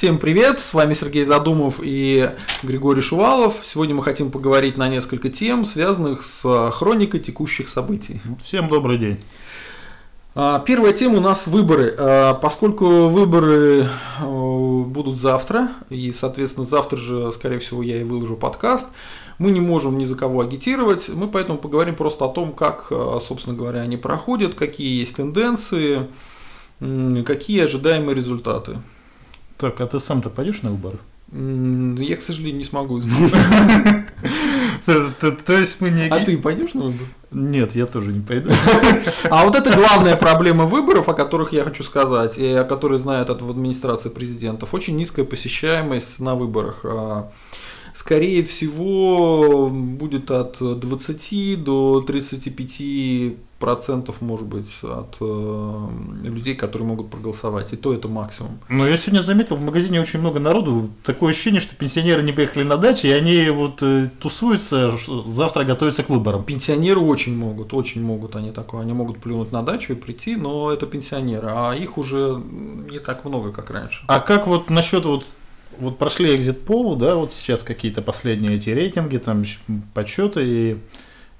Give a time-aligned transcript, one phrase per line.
[0.00, 2.30] Всем привет, с вами Сергей Задумов и
[2.62, 3.56] Григорий Шувалов.
[3.62, 8.18] Сегодня мы хотим поговорить на несколько тем, связанных с хроникой текущих событий.
[8.42, 9.18] Всем добрый день.
[10.34, 11.94] А, первая тема у нас выборы.
[11.98, 13.88] А, поскольку выборы
[14.20, 18.88] э, будут завтра, и, соответственно, завтра же, скорее всего, я и выложу подкаст,
[19.36, 23.18] мы не можем ни за кого агитировать, мы поэтому поговорим просто о том, как, э,
[23.22, 26.08] собственно говоря, они проходят, какие есть тенденции,
[26.78, 28.78] какие ожидаемые результаты.
[29.60, 30.96] Так, а ты сам-то пойдешь на выборы?
[32.02, 33.00] Я, к сожалению, не смогу.
[34.86, 36.08] То есть мы не...
[36.08, 37.06] А ты пойдешь на выборы?
[37.30, 38.50] Нет, я тоже не пойду.
[39.30, 43.28] А вот это главная проблема выборов, о которых я хочу сказать, и о которой знают
[43.28, 44.72] в администрации президентов.
[44.72, 46.80] Очень низкая посещаемость на выборах.
[46.84, 47.30] А,
[47.92, 55.88] скорее всего, будет от 20 до 35 процентов, может быть, от э,
[56.24, 57.72] людей, которые могут проголосовать.
[57.72, 58.58] И то это максимум.
[58.68, 60.90] Но я сегодня заметил, в магазине очень много народу.
[61.04, 66.02] Такое ощущение, что пенсионеры не поехали на дачу, и они вот э, тусуются, завтра готовятся
[66.02, 66.42] к выборам.
[66.42, 68.80] Пенсионеры очень могут, очень могут они такое.
[68.80, 72.42] Они могут плюнуть на дачу и прийти, но это пенсионеры, а их уже
[72.90, 74.04] не так много, как раньше.
[74.08, 75.26] А как вот насчет вот
[75.78, 79.44] вот прошли экзит пол, да, вот сейчас какие-то последние эти рейтинги, там
[79.94, 80.76] подсчеты, и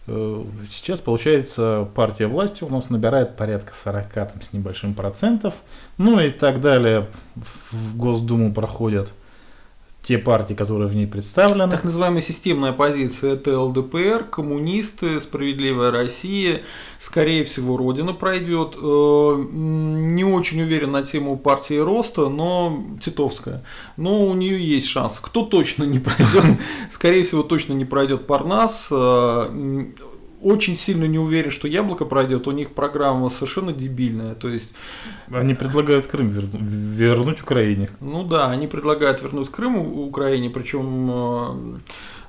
[0.07, 5.55] сейчас, получается, партия власти у нас набирает порядка 40 там, с небольшим процентов.
[5.99, 7.07] Ну и так далее.
[7.37, 9.13] В Госдуму проходят
[10.11, 11.71] те партии, которые в ней представлены.
[11.71, 16.63] Так называемая системная оппозиция– это ЛДПР, коммунисты, Справедливая Россия,
[16.99, 18.77] скорее всего, Родина пройдет.
[18.77, 23.63] Э, не очень уверен на тему партии Роста, но Титовская.
[23.97, 25.21] Но у нее есть шанс.
[25.21, 26.59] Кто точно не пройдет?
[26.91, 29.85] Скорее всего, точно не пройдет Парнас э,
[30.43, 32.47] очень сильно не уверен, что яблоко пройдет.
[32.49, 34.35] У них программа совершенно дебильная.
[34.35, 34.71] То есть
[35.31, 37.91] они предлагают Крым вернуть, вернуть Украине.
[38.01, 41.81] Ну да, они предлагают вернуть Крым Украине, причем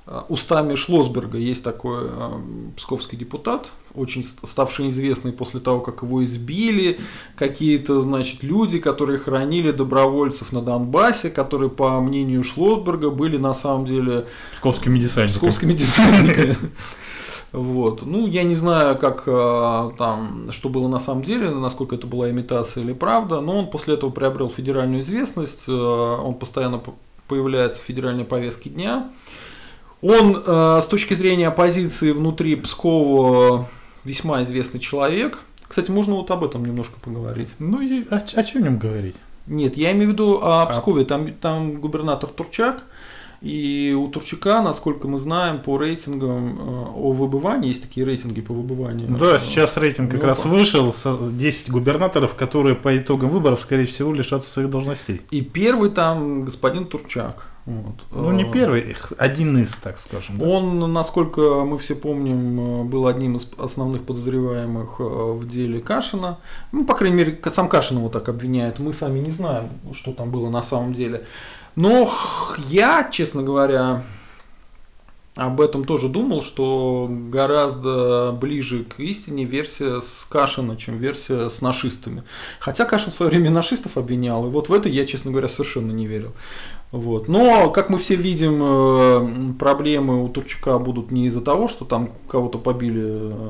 [0.07, 2.39] э, устами Шлосберга есть такой э,
[2.75, 6.99] псковский депутат, очень ставший известный после того, как его избили,
[7.35, 13.85] какие-то, значит, люди, которые хранили добровольцев на Донбассе, которые, по мнению Шлосберга, были на самом
[13.85, 15.49] деле псковскими десантниками.
[15.49, 16.55] Псковскими десантниками.
[17.51, 18.03] Вот.
[18.05, 22.29] Ну, я не знаю, как э, там, что было на самом деле, насколько это была
[22.29, 26.81] имитация или правда, но он после этого приобрел федеральную известность, э, он постоянно
[27.27, 29.09] появляется в федеральной повестке дня.
[30.01, 33.67] Он э, с точки зрения оппозиции внутри Пскова
[34.05, 35.39] весьма известный человек.
[35.67, 37.49] Кстати, можно вот об этом немножко поговорить.
[37.59, 39.15] Ну, и о, о чем нем говорить?
[39.47, 41.03] Нет, я имею в виду о Пскове.
[41.05, 42.83] Там, там губернатор Турчак,
[43.41, 48.53] и у Турчака, насколько мы знаем, по рейтингам э, о выбывании, есть такие рейтинги по
[48.53, 49.07] выбыванию.
[49.09, 54.47] Да, сейчас рейтинг как раз вышел, 10 губернаторов, которые по итогам выборов, скорее всего, лишатся
[54.47, 55.21] своих должностей.
[55.31, 57.47] И первый там господин Турчак.
[57.65, 57.95] Вот.
[58.11, 60.37] Ну, не э, первый, один из, так скажем.
[60.37, 60.45] Да?
[60.45, 66.37] Он, насколько мы все помним, э, был одним из основных подозреваемых в деле Кашина.
[66.71, 68.77] Ну, по крайней мере, сам Кашин его так обвиняет.
[68.77, 71.25] Мы сами не знаем, что там было на самом деле.
[71.75, 72.09] Но
[72.67, 74.03] я, честно говоря,
[75.35, 81.61] об этом тоже думал, что гораздо ближе к истине версия с Кашина, чем версия с
[81.61, 82.23] нашистами.
[82.59, 85.91] Хотя Кашин в свое время нашистов обвинял, и вот в это я, честно говоря, совершенно
[85.91, 86.33] не верил.
[86.91, 87.29] Вот.
[87.29, 92.11] Но, как мы все видим, э, проблемы у Турчака будут не из-за того, что там
[92.27, 93.01] кого-то побили,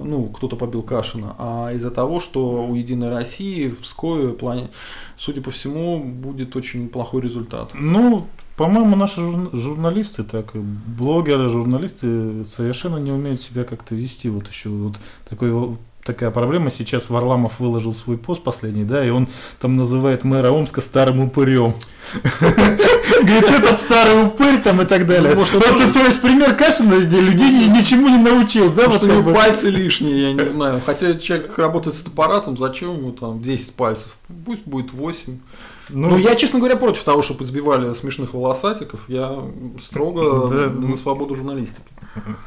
[0.04, 4.70] ну, кто-то побил Кашина, а из-за того, что у Единой России в плане,
[5.18, 7.72] судя по всему, будет очень плохой результат.
[7.74, 9.22] Ну, по-моему, наши
[9.54, 10.52] журналисты, так,
[10.98, 14.30] блогеры, журналисты совершенно не умеют себя как-то вести.
[14.30, 14.98] Вот еще вот
[15.28, 15.78] такой
[16.14, 16.70] такая проблема.
[16.72, 19.28] Сейчас Варламов выложил свой пост последний, да, и он
[19.60, 21.76] там называет мэра Омска старым упырем.
[22.42, 25.34] Говорит, этот старый упырь там и так далее.
[25.34, 28.88] Это, то есть пример Кашина, где людей ничему не научил, да?
[28.88, 30.82] Может, у него пальцы лишние, я не знаю.
[30.86, 34.18] Хотя человек работает с аппаратом, зачем ему там 10 пальцев?
[34.46, 35.38] Пусть будет 8.
[35.94, 39.02] Ну, ну, я, честно говоря, против того, чтобы избивали смешных волосатиков.
[39.08, 39.44] Я
[39.82, 41.84] строго да, за свободу журналистики.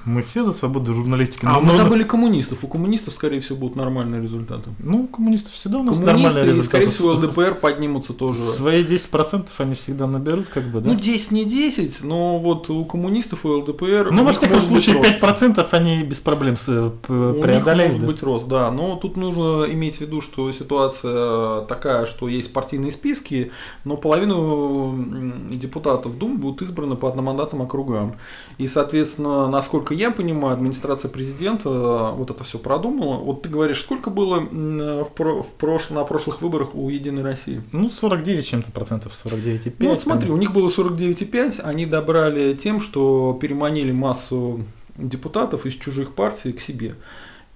[0.05, 1.47] Мы все за свободу журналистики.
[1.47, 1.85] А мы нужно...
[1.85, 2.65] забыли коммунистов.
[2.65, 4.71] У коммунистов, скорее всего, будут нормальные результаты.
[4.79, 6.91] Ну, у коммунистов всегда у нас Коммунисты нормальные результаты.
[6.91, 8.39] скорее всего, ЛДПР поднимутся тоже.
[8.39, 10.91] Свои 10% они всегда наберут, как бы, да?
[10.91, 14.11] Ну, 10 не 10, но вот у коммунистов и ЛДПр...
[14.11, 17.95] Ну, во всяком случае, 5% они без проблем э, преодолеют.
[17.95, 18.71] может быть рост, да.
[18.71, 23.53] Но тут нужно иметь в виду, что ситуация такая, что есть партийные списки, республики,
[23.85, 28.15] но половину депутатов Дум будут избраны по одномандатным округам.
[28.59, 33.19] И, соответственно, насколько я понимаю, администрация президента вот это все продумала.
[33.19, 37.63] Вот ты говоришь, сколько было в, про, в прош, на прошлых выборах у Единой России?
[37.73, 39.75] Ну, 49 чем-то процентов, 49,5.
[39.79, 44.65] Ну, вот смотри, у них было 49,5, они добрали тем, что переманили массу
[44.97, 46.95] депутатов из чужих партий к себе.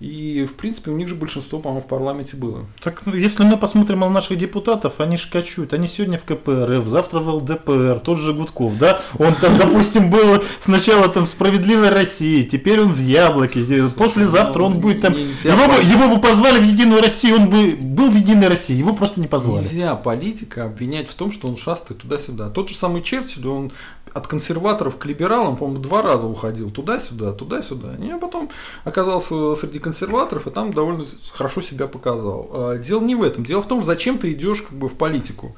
[0.01, 2.67] И, в принципе, у них же большинство, по-моему, в парламенте было.
[2.81, 5.73] Так, ну, если мы посмотрим на наших депутатов, они шкачут.
[5.75, 9.01] Они сегодня в КПРФ, завтра в ЛДПР, тот же Гудков, да?
[9.19, 13.61] Он там, допустим, был сначала там в «Справедливой России», теперь он в «Яблоке»,
[13.97, 15.15] послезавтра он будет там...
[15.15, 18.95] Его бы, его бы позвали в «Единую Россию», он бы был в «Единой России», его
[18.95, 19.65] просто не позвали.
[19.65, 22.51] Нельзя политика обвинять в том, что он шастает туда-сюда.
[22.51, 23.73] Тот же самый Черчилль, он
[24.19, 27.97] от консерваторов к либералам, по-моему, два раза уходил туда-сюда, туда-сюда.
[27.97, 28.51] И я потом
[28.85, 32.51] оказался среди консерваторов и там довольно хорошо себя показал.
[32.53, 33.45] А, дело не в этом.
[33.45, 35.57] Дело в том, зачем ты идешь как бы в политику.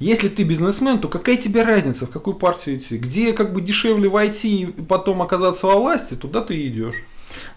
[0.00, 2.98] Если ты бизнесмен, то какая тебе разница, в какую партию идти?
[2.98, 6.96] Где как бы дешевле войти и потом оказаться во власти, туда ты идешь.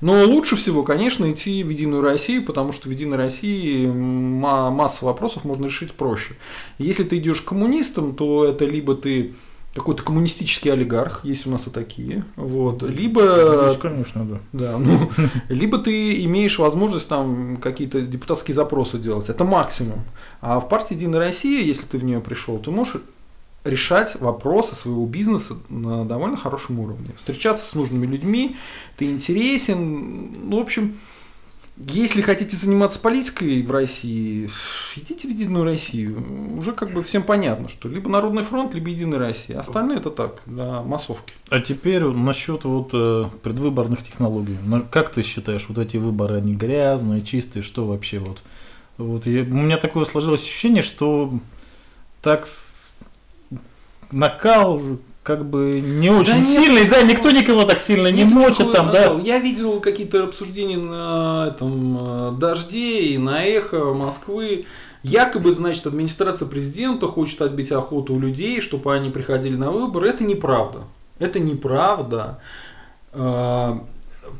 [0.01, 5.45] Но лучше всего, конечно, идти в Единую Россию, потому что в Единой России массу вопросов
[5.45, 6.35] можно решить проще.
[6.77, 9.33] Если ты идешь к коммунистам, то это либо ты
[9.73, 15.09] какой-то коммунистический олигарх, есть у нас и такие, вот, либо, есть, конечно, да, да ну,
[15.49, 20.03] либо ты имеешь возможность там какие-то депутатские запросы делать, это максимум,
[20.41, 23.01] а в партии Единая Россия, если ты в нее пришел, ты можешь
[23.63, 28.57] решать вопросы своего бизнеса на довольно хорошем уровне, встречаться с нужными людьми,
[28.97, 30.95] ты интересен, ну, в общем,
[31.89, 34.49] если хотите заниматься политикой в России,
[34.95, 36.57] идите в Единую Россию.
[36.57, 39.59] Уже как бы всем понятно, что либо Народный фронт, либо Единая Россия.
[39.59, 41.33] Остальное это так, для массовки.
[41.49, 44.57] А теперь насчет вот э, предвыборных технологий.
[44.89, 48.43] Как ты считаешь, вот эти выборы, они грязные, чистые, что вообще вот?
[48.97, 51.33] Вот я, у меня такое сложилось ощущение, что
[52.21, 52.47] так
[54.11, 54.81] накал
[55.23, 58.91] как бы не очень да сильный, нет, да, никто никого так сильно не мочит там,
[58.91, 59.19] да.
[59.23, 64.65] Я видел какие-то обсуждения на этом э, дожде и на эхо Москвы.
[65.03, 70.09] Якобы, значит, администрация президента хочет отбить охоту у людей, чтобы они приходили на выборы.
[70.09, 70.79] Это неправда.
[71.19, 72.39] Это неправда.
[73.13, 73.75] Э,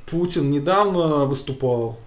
[0.10, 2.00] Путин недавно выступал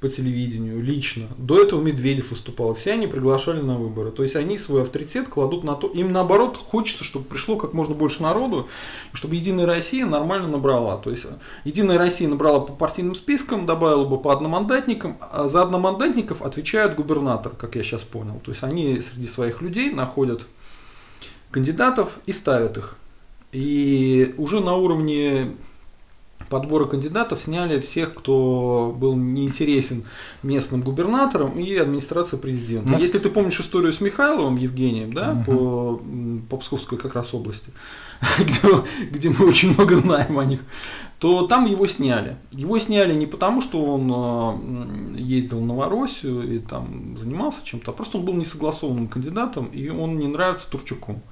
[0.00, 1.26] по телевидению лично.
[1.38, 2.74] До этого Медведев выступал.
[2.74, 4.10] Все они приглашали на выборы.
[4.10, 5.88] То есть они свой авторитет кладут на то.
[5.88, 8.68] Им наоборот хочется, чтобы пришло как можно больше народу,
[9.14, 10.98] чтобы Единая Россия нормально набрала.
[10.98, 11.24] То есть
[11.64, 15.16] Единая Россия набрала по партийным спискам, добавила бы по одномандатникам.
[15.20, 18.38] А за одномандатников отвечает губернатор, как я сейчас понял.
[18.44, 20.42] То есть они среди своих людей находят
[21.50, 22.96] кандидатов и ставят их.
[23.52, 25.52] И уже на уровне
[26.48, 30.04] подбора кандидатов сняли всех, кто был неинтересен
[30.42, 32.90] местным губернаторам и администрации президента.
[32.90, 35.44] Ну, Если ты помнишь историю с Михайловым Евгением, да, угу.
[35.44, 36.02] по,
[36.50, 37.70] по Псковской как раз области,
[38.38, 38.60] где,
[39.10, 40.60] где мы очень много знаем о них,
[41.18, 42.36] то там его сняли.
[42.52, 48.18] Его сняли не потому, что он ездил в Новороссию и там занимался чем-то, а просто
[48.18, 51.22] он был несогласованным кандидатом, и он не нравится Турчаку.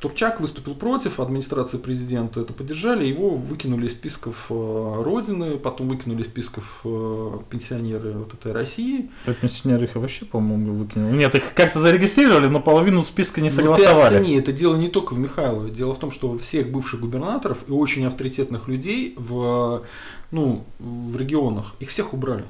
[0.00, 6.22] Турчак выступил против, администрации президента это поддержали, его выкинули из списков э, Родины, потом выкинули
[6.22, 9.10] из списков э, пенсионеры вот этой России.
[9.26, 11.14] А пенсионеры их вообще, по-моему, выкинули.
[11.14, 13.94] Нет, их как-то зарегистрировали, но половину списка не согласовали.
[13.94, 15.70] Ну, ты оцени, это дело не только в Михайлове.
[15.70, 19.84] Дело в том, что всех бывших губернаторов и очень авторитетных людей в,
[20.30, 22.46] ну, в регионах, их всех убрали.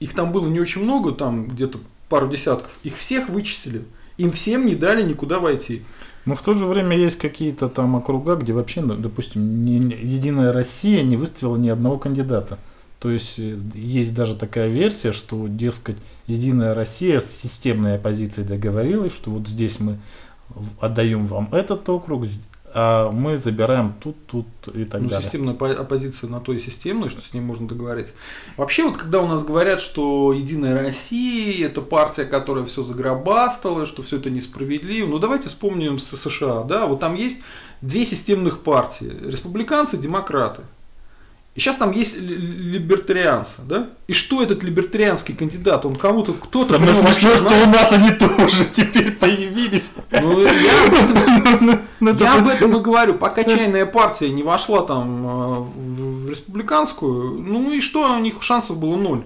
[0.00, 1.78] Их там было не очень много, там где-то
[2.08, 2.70] пару десятков.
[2.84, 3.84] Их всех вычислили.
[4.16, 5.82] Им всем не дали никуда войти.
[6.24, 10.52] Но в то же время есть какие-то там округа, где вообще, допустим, не, не, Единая
[10.52, 12.58] Россия не выставила ни одного кандидата.
[12.98, 19.12] То есть э, есть даже такая версия, что, дескать, Единая Россия с системной оппозицией договорилась,
[19.12, 19.98] что вот здесь мы
[20.80, 22.24] отдаем вам этот округ,
[22.76, 25.22] а мы забираем тут, тут и так ну, далее.
[25.22, 28.14] Системная оппозиция на то и системная, что с ней можно договориться.
[28.56, 34.02] Вообще, вот когда у нас говорят, что Единая Россия это партия, которая все загробастала, что
[34.02, 37.42] все это несправедливо, ну давайте вспомним США, да, вот там есть
[37.80, 40.62] две системных партии, республиканцы, демократы.
[41.54, 43.90] И сейчас там есть либертарианцы, да?
[44.08, 45.86] И что этот либертарианский кандидат?
[45.86, 46.70] Он кому-то, кто-то...
[46.70, 49.94] Самое смешное, что у нас они тоже теперь появились.
[50.10, 53.14] Ну, я об этом, ну, я об этом и говорю.
[53.14, 58.76] Пока чайная партия не вошла там э, в республиканскую, ну и что, у них шансов
[58.76, 59.22] было ноль.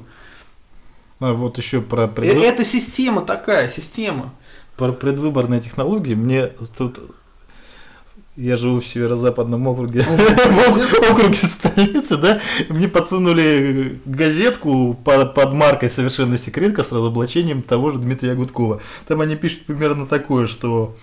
[1.20, 2.12] А вот еще про...
[2.18, 4.34] Э, это система такая, система.
[4.76, 7.00] Про предвыборные технологии мне тут
[8.38, 11.34] я живу в северо-западном округе, в округе.
[11.34, 18.80] Столицы, да, мне подсунули газетку под маркой «Совершенно секретка» с разоблачением того же Дмитрия Гудкова.
[19.08, 20.96] Там они пишут примерно такое, что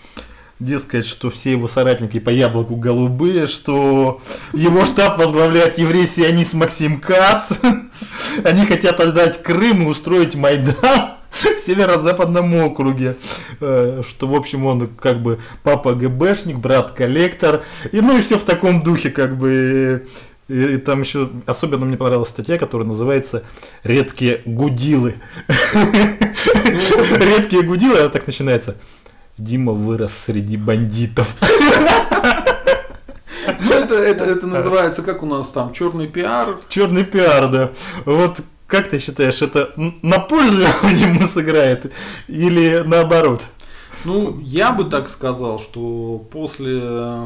[0.62, 4.22] дескать, что все его соратники по яблоку голубые, что
[4.54, 7.60] его штаб возглавляет еврей-сионист Максим Кац,
[8.46, 11.15] они хотят отдать Крым и устроить Майдан
[11.58, 13.16] в северо-западном округе,
[13.60, 18.38] э, что, в общем, он как бы папа ГБшник, брат коллектор, и ну и все
[18.38, 20.06] в таком духе, как бы,
[20.48, 23.44] и, и там еще особенно мне понравилась статья, которая называется
[23.84, 25.16] «Редкие гудилы».
[26.66, 28.76] Редкие гудилы, она так начинается.
[29.38, 31.36] Дима вырос среди бандитов.
[33.60, 36.58] Ну, это, это, это называется, как у нас там, черный пиар.
[36.70, 37.72] Черный пиар, да.
[38.06, 41.92] Вот как ты считаешь, это на пользу ему сыграет
[42.28, 43.46] или наоборот?
[44.06, 46.80] Ну, я бы так сказал, что после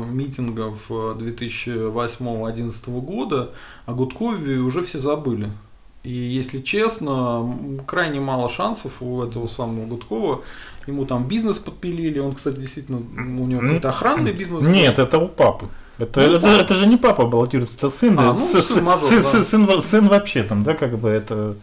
[0.10, 3.52] митингов 2008-2011 года
[3.86, 5.52] о Гудкове уже все забыли.
[6.04, 10.42] И если честно, крайне мало шансов у этого самого Гудкова.
[10.88, 14.64] Ему там бизнес подпилили, он, кстати, действительно, у него какой-то охранный бизнес.
[14.64, 15.68] Нет, это у папы.
[16.00, 18.18] Это, ну, это, это же не папа баллотируется, это сын.
[18.18, 19.44] А, ну, сын, сын, мажор, сын, да.
[19.44, 21.56] сын, сын вообще там, да, как бы это.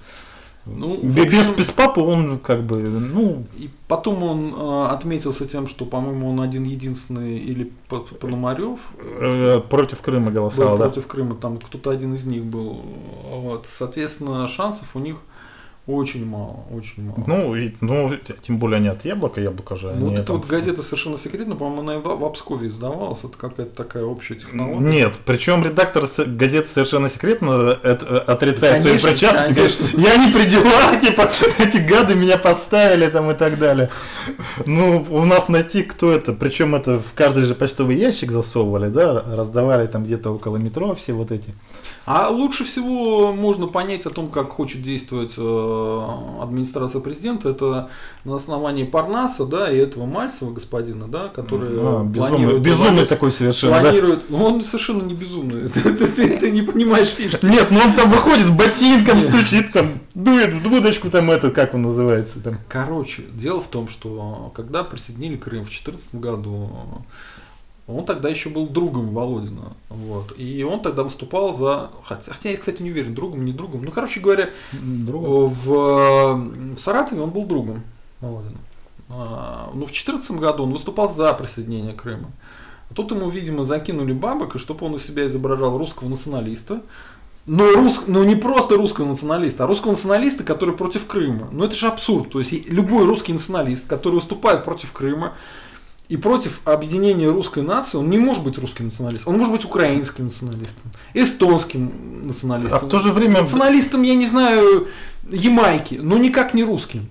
[0.67, 3.45] Ну, без, общем, без папы он как бы, ну...
[3.57, 7.73] И потом он э, отметился тем, что, по-моему, он один единственный, или
[8.21, 8.81] Пономарев...
[8.99, 10.87] Э, против Крыма голосовал, да?
[10.87, 12.83] Против Крыма, там кто-то один из них был.
[13.31, 13.67] Вот.
[13.69, 15.19] Соответственно, шансов у них
[15.87, 17.23] очень мало, очень мало.
[17.29, 18.13] Ну, и, ну,
[18.43, 19.95] тем более они от яблока, яблоко же.
[19.95, 23.73] Ну, вот эта вот газета совершенно секретно, по-моему, она в, в Обскове издавалась, это какая-то
[23.77, 24.85] такая общая технология.
[24.85, 30.01] Нет, причем редактор газеты совершенно секретно это, э, отрицает конечно, свою причастность, конечно.
[30.01, 33.89] я не при делах, типа, эти гады меня подставили там и так далее.
[34.65, 39.23] Ну, у нас найти, кто это, причем это в каждый же почтовый ящик засовывали, да,
[39.37, 41.55] раздавали там где-то около метро все вот эти.
[42.07, 46.07] А лучше всего можно понять о том, как хочет действовать э,
[46.41, 47.91] администрация президента, это
[48.23, 53.81] на основании Парнаса, да, и этого Мальцева господина, да, который а, безумный, безумный такой совершенно,
[53.81, 54.37] планирует, да?
[54.37, 57.45] он совершенно не безумный, ты, ты, ты, ты не понимаешь фишки.
[57.45, 61.83] Нет, ну он там выходит ботинком, стучит там, дует в дудочку там это, как он
[61.83, 62.57] называется там.
[62.69, 66.71] Короче, дело в том, что когда присоединили Крым в 2014 году,
[67.87, 69.73] он тогда еще был другом Володина.
[69.89, 70.37] Вот.
[70.37, 71.91] И он тогда выступал за.
[72.03, 73.85] Хотя, я, кстати, не уверен, другом, не другом.
[73.85, 75.49] Ну, короче говоря, другом.
[75.49, 77.85] В, в Саратове он был другом
[78.21, 78.59] Володина.
[79.09, 82.31] А, но в 2014 году он выступал за присоединение Крыма.
[82.91, 86.83] А тут ему, видимо, закинули бабок, и чтобы он из себя изображал русского националиста.
[87.47, 88.03] Но, рус...
[88.09, 91.49] но не просто русского националиста, а русского националиста, который против Крыма.
[91.53, 92.31] Ну это же абсурд.
[92.31, 95.35] То есть любой русский националист, который выступает против Крыма,
[96.09, 99.33] и против объединения русской нации он не может быть русским националистом.
[99.33, 102.79] Он может быть украинским националистом, эстонским националистом.
[102.79, 103.43] А в то же время...
[103.43, 104.87] Националистом, я не знаю,
[105.29, 107.09] Ямайки, но никак не русским.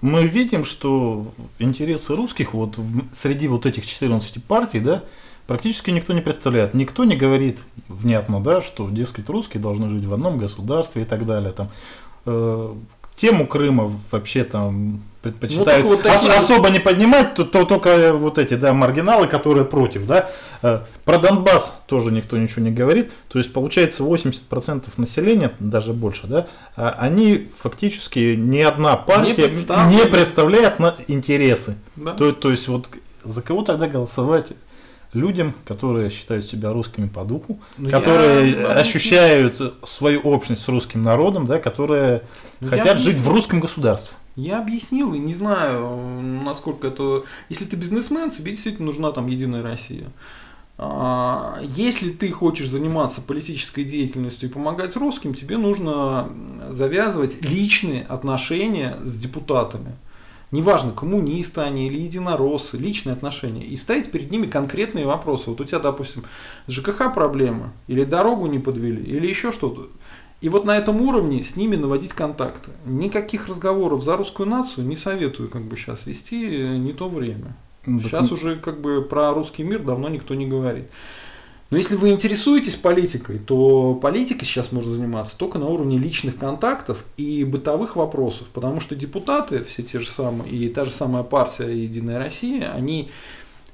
[0.00, 1.26] Мы видим, что
[1.58, 2.78] интересы русских вот
[3.12, 5.04] среди вот этих 14 партий, да,
[5.46, 6.72] практически никто не представляет.
[6.72, 11.26] Никто не говорит внятно, да, что, дескать, русские должны жить в одном государстве и так
[11.26, 11.52] далее.
[11.52, 11.68] Там,
[12.24, 12.74] э,
[13.16, 18.54] тему Крыма вообще там предпочитают вот ос- особо не поднимать, то, то только вот эти,
[18.54, 20.28] да, маргиналы, которые против, да.
[20.62, 23.10] Э, про Донбасс тоже никто ничего не говорит.
[23.28, 29.96] То есть получается 80% населения, даже больше, да, а они фактически ни одна партия не,
[29.96, 31.76] не представляет на интересы.
[31.96, 32.12] Да.
[32.12, 32.88] То, то есть вот
[33.24, 34.48] за кого тогда голосовать?
[35.14, 38.72] Людям, которые считают себя русскими по духу, ну, которые я...
[38.72, 42.22] ощущают свою общность с русским народом, да, которые
[42.60, 44.16] ну, хотят жить в русском государстве.
[44.36, 46.00] Я объяснил, и не знаю,
[46.44, 47.22] насколько это...
[47.48, 50.10] Если ты бизнесмен, тебе действительно нужна там Единая Россия.
[50.76, 56.28] А, если ты хочешь заниматься политической деятельностью и помогать русским, тебе нужно
[56.70, 59.94] завязывать личные отношения с депутатами
[60.54, 65.50] неважно, коммунисты они или единороссы, личные отношения, и ставить перед ними конкретные вопросы.
[65.50, 66.22] Вот у тебя, допустим,
[66.68, 69.88] ЖКХ проблема, или дорогу не подвели, или еще что-то.
[70.40, 72.70] И вот на этом уровне с ними наводить контакты.
[72.86, 76.36] Никаких разговоров за русскую нацию не советую как бы сейчас вести,
[76.78, 77.56] не то время.
[77.86, 80.88] Сейчас уже как бы про русский мир давно никто не говорит.
[81.70, 87.04] Но если вы интересуетесь политикой, то политикой сейчас можно заниматься только на уровне личных контактов
[87.16, 91.70] и бытовых вопросов, потому что депутаты, все те же самые, и та же самая партия
[91.70, 93.10] Единая Россия, они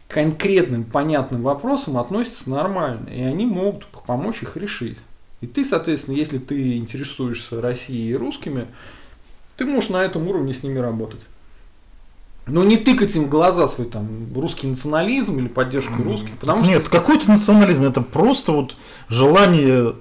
[0.08, 4.98] конкретным, понятным вопросам относятся нормально, и они могут помочь их решить.
[5.40, 8.66] И ты, соответственно, если ты интересуешься Россией и русскими,
[9.56, 11.20] ты можешь на этом уровне с ними работать.
[12.50, 16.32] Ну, не тыкать им в глаза свой там русский национализм или поддержку русских.
[16.38, 16.90] Потому Нет, что...
[16.90, 18.76] какой-то национализм, это просто вот
[19.08, 19.94] желание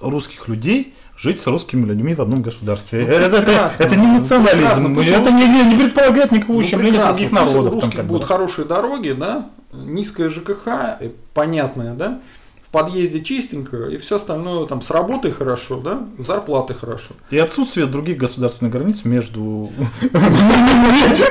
[0.00, 3.04] русских людей жить с русскими людьми в одном государстве.
[3.06, 3.82] Ну, это, это, прекрасно.
[3.82, 4.94] это не Ну, национализм.
[4.94, 7.80] Пусть это не, не, не предполагает никакого Ну, ущемления других народов.
[7.80, 8.08] Там как бы.
[8.08, 10.68] будут хорошие дороги, да, низкая ЖКХ,
[11.00, 12.20] э, понятная, да,
[12.68, 17.14] в подъезде чистенько, и все остальное там с работой хорошо, да, с зарплатой хорошо.
[17.30, 19.70] И отсутствие других государственных границ между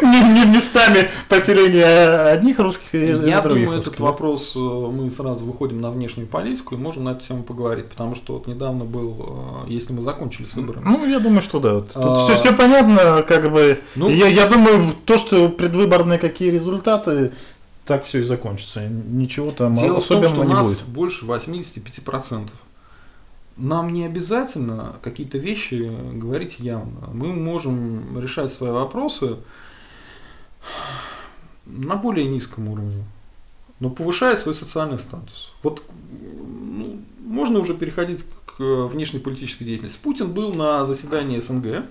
[0.02, 5.80] местами поселения одних русских и Я других думаю, русских, этот вопрос э, мы сразу выходим
[5.80, 9.72] на внешнюю политику и можем на эту тему поговорить, потому что вот недавно был, э,
[9.72, 10.86] если мы закончили с выборами.
[10.86, 11.82] Ну, я думаю, что да.
[11.82, 13.80] Тут А, все, понятно, как бы.
[13.96, 17.32] Ну- я, я думаю, то, что предвыборные какие результаты,
[17.88, 18.88] так все и закончится.
[18.88, 20.86] Ничего там Дело в том, особенного что у не нас будет.
[20.88, 22.50] больше 85%.
[23.56, 27.10] Нам не обязательно какие-то вещи говорить явно.
[27.14, 29.38] Мы можем решать свои вопросы
[31.66, 33.04] на более низком уровне,
[33.80, 35.54] но повышая свой социальный статус.
[35.64, 40.00] Вот ну, можно уже переходить к внешней политической деятельности.
[40.04, 41.86] Путин был на заседании СНГ,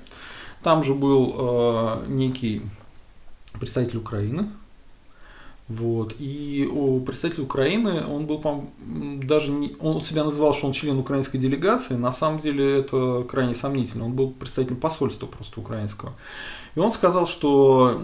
[0.62, 2.62] там же был э, некий
[3.58, 4.50] представитель Украины,
[5.68, 6.14] вот.
[6.20, 10.98] И у представителя Украины, он был, по даже не, он себя называл, что он член
[10.98, 14.04] украинской делегации, на самом деле это крайне сомнительно.
[14.04, 16.12] Он был представителем посольства просто украинского.
[16.76, 17.98] И он сказал, что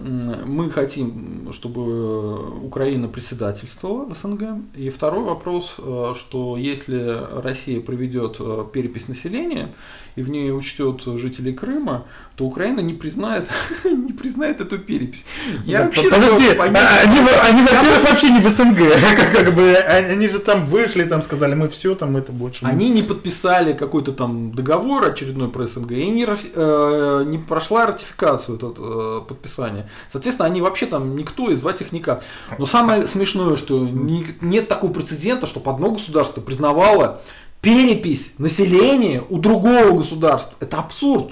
[0.45, 4.43] мы хотим, чтобы Украина председательствовала в СНГ.
[4.73, 9.69] И второй вопрос, э, что если Россия проведет э, перепись населения
[10.15, 13.47] и в ней учтет жителей Крыма, то Украина не признает,
[13.83, 15.23] не признает эту перепись.
[15.65, 18.77] Я Да, вообще Подожди, а- они, они, во-первых, вообще не в СНГ.
[19.33, 22.65] Как, бы, они же там вышли, там сказали, мы все, там это больше.
[22.65, 28.57] Они не подписали какой-то там договор очередной про СНГ и не, э, не прошла ратификацию
[28.63, 29.89] этот, э, подписания.
[30.09, 32.23] Соответственно, они вообще там никто и звать их никак.
[32.57, 37.21] Но самое смешное, что ни- нет такого прецедента, чтобы одно государство признавало
[37.61, 40.53] перепись населения у другого государства.
[40.59, 41.31] Это абсурд.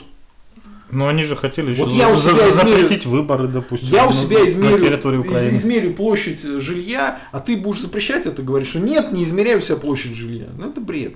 [0.89, 4.03] Но они же хотели еще Вот я у за- за- измерю- запретить выборы, допустим, Я
[4.05, 5.55] у на- себя на измерю, территории из- Украины.
[5.55, 9.61] измерю площадь э, жилья, а ты будешь запрещать это, говоришь, что нет, не измеряю у
[9.61, 10.47] себя площадь жилья.
[10.57, 11.15] Ну это бред.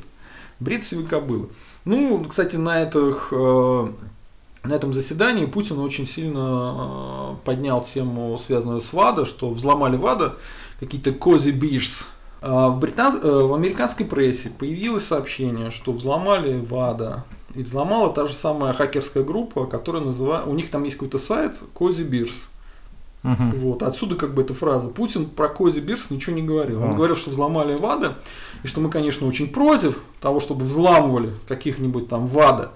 [0.62, 1.50] Бред сивой кобылы.
[1.84, 3.88] Ну, кстати, на этих э,
[4.68, 10.36] на этом заседании Путин очень сильно э, поднял тему, связанную с ВАДА, что взломали ВАДА
[10.80, 12.08] какие-то кози бирс.
[12.42, 13.20] А В, британ...
[13.22, 17.24] э, в американской прессе появилось сообщение, что взломали ВАДА.
[17.56, 20.50] И взломала та же самая хакерская группа, которая называется...
[20.50, 22.34] У них там есть какой-то сайт Кози Бирс.
[23.24, 23.52] Мгм.
[23.52, 24.90] Вот, отсюда как бы эта фраза.
[24.90, 26.84] Путин про Кози Бирс ничего не говорил.
[26.84, 26.94] Он А.
[26.94, 28.20] говорил, что взломали ВАДА,
[28.64, 32.74] и что мы, конечно, очень против того, чтобы взламывали каких-нибудь там ВАДА.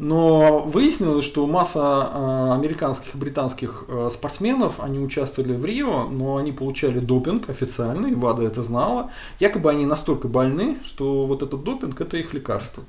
[0.00, 6.38] Но выяснилось, что масса э, американских и британских э, спортсменов, они участвовали в Рио, но
[6.38, 9.10] они получали допинг официально, и ВАДА это знала.
[9.40, 12.82] Якобы они настолько больны, что вот этот допинг это их лекарство.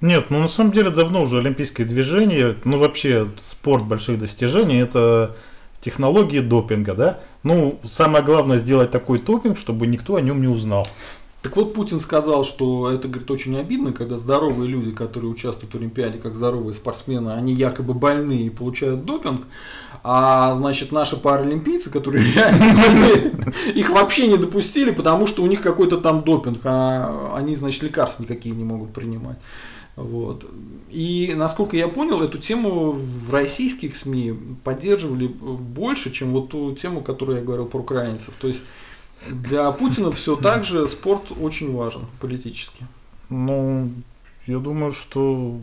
[0.00, 5.36] Нет, ну на самом деле давно уже олимпийское движение, ну вообще спорт больших достижений, это
[5.82, 7.18] технологии допинга, да?
[7.42, 10.86] Ну, самое главное сделать такой допинг, чтобы никто о нем не узнал.
[11.42, 15.76] Так вот, Путин сказал, что это, говорит, очень обидно, когда здоровые люди, которые участвуют в
[15.76, 19.46] Олимпиаде, как здоровые спортсмены, они якобы больны и получают допинг,
[20.02, 25.60] а, значит, наши паралимпийцы, которые реально больны, их вообще не допустили, потому что у них
[25.60, 29.38] какой-то там допинг, а они, значит, лекарств никакие не могут принимать.
[29.94, 30.44] Вот.
[30.90, 37.00] И, насколько я понял, эту тему в российских СМИ поддерживали больше, чем вот ту тему,
[37.00, 38.32] которую я говорил про украинцев.
[38.40, 38.60] То есть
[39.26, 42.86] для Путина все так же спорт очень важен политически.
[43.30, 43.90] Ну,
[44.46, 45.60] я думаю, что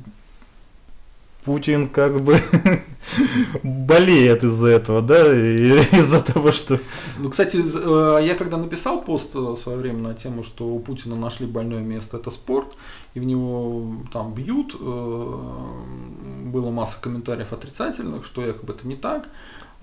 [1.45, 2.39] Путин как бы
[3.63, 6.79] болеет из-за этого, да, из-за того, что...
[7.19, 10.79] Ну, кстати, э, я когда написал пост э, в свое время на тему, что у
[10.79, 12.75] Путина нашли больное место, это спорт,
[13.13, 15.33] и в него там бьют, э,
[16.45, 19.29] было масса комментариев отрицательных, что якобы это не так.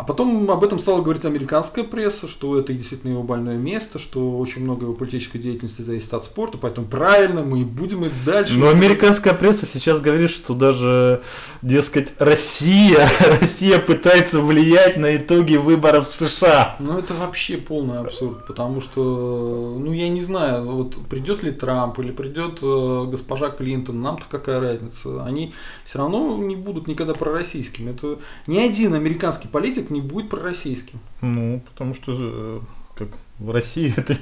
[0.03, 4.37] А потом об этом стала говорить американская пресса, что это действительно его больное место, что
[4.37, 8.55] очень много его политической деятельности зависит от спорта, поэтому правильно, мы и будем и дальше.
[8.55, 11.23] Но американская пресса сейчас говорит, что даже,
[11.63, 16.75] дескать, Россия, Россия пытается влиять на итоги выборов в США.
[16.81, 22.01] Ну, это вообще полный абсурд, потому что, ну, я не знаю, вот придет ли Трамп
[22.01, 25.25] или придет э, госпожа Клинтон, нам-то какая разница.
[25.25, 27.93] Они все равно не будут никогда пророссийскими.
[27.93, 30.99] Это ни один американский политик не будет пророссийским.
[31.21, 32.61] Ну, потому что э,
[32.95, 34.17] как в России это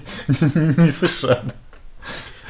[0.80, 1.44] не США.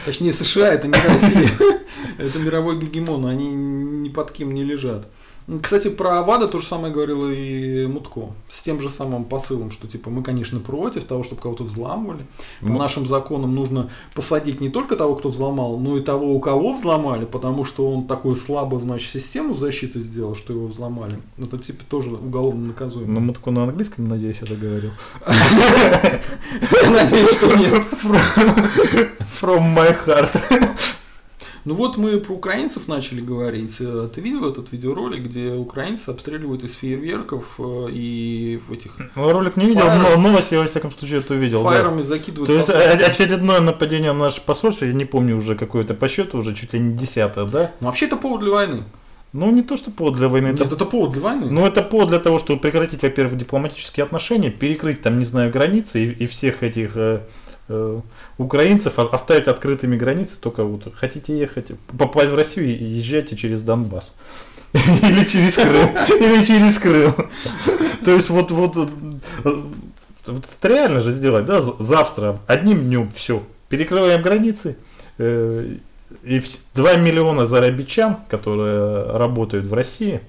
[0.05, 1.51] Точнее, США это не Россия,
[2.19, 5.07] это мировой гегемон, они ни под кем не лежат.
[5.63, 8.29] Кстати, про ВАДА то же самое говорил и Мутко.
[8.49, 12.25] С тем же самым посылом, что типа мы, конечно, против того, чтобы кого-то взламывали.
[12.61, 12.79] По Ну.
[12.79, 17.25] нашим законам нужно посадить не только того, кто взломал, но и того, у кого взломали,
[17.25, 21.19] потому что он такую слабую, значит, систему защиты сделал, что его взломали.
[21.39, 23.13] Это типа тоже уголовно наказуемо.
[23.13, 24.91] Ну, Мутко на английском, надеюсь, это говорил.
[25.27, 27.85] Я надеюсь, что нет.
[29.41, 30.31] From my heart.
[31.65, 33.77] Ну вот мы про украинцев начали говорить.
[33.81, 39.31] Э, Ты видел этот видеоролик, где украинцы обстреливают из фейерверков э, и в этих Ну,
[39.33, 40.23] ролик не видел, Фаером.
[40.23, 41.63] но новость я во всяком случае это видел.
[41.63, 41.71] да.
[41.71, 42.47] фаерами закидывают.
[42.47, 46.55] То есть очередное нападение на наше посольство, я не помню уже какое-то по счету, уже
[46.55, 47.73] чуть ли не десятое, да?
[47.81, 48.85] Ну, вообще это повод для войны.
[49.33, 51.47] Ну, не то, что повод для войны, это Нет, это повод для войны.
[51.51, 56.05] Ну, это повод для того, чтобы прекратить, во-первых, дипломатические отношения, перекрыть там, не знаю, границы
[56.05, 57.21] и, и всех этих э,
[58.39, 64.13] украинцев о- оставить открытыми границы, только вот хотите ехать, попасть в Россию, езжайте через Донбасс.
[64.73, 65.97] Или через Крым.
[66.21, 67.15] Или через Крым.
[68.05, 68.87] То есть вот, вот, э,
[69.45, 74.77] вот это реально же сделать, да, завтра одним днем все, перекрываем границы,
[75.19, 75.77] э,
[76.25, 80.21] и вс- 2 миллиона зарабичан, которые работают в России,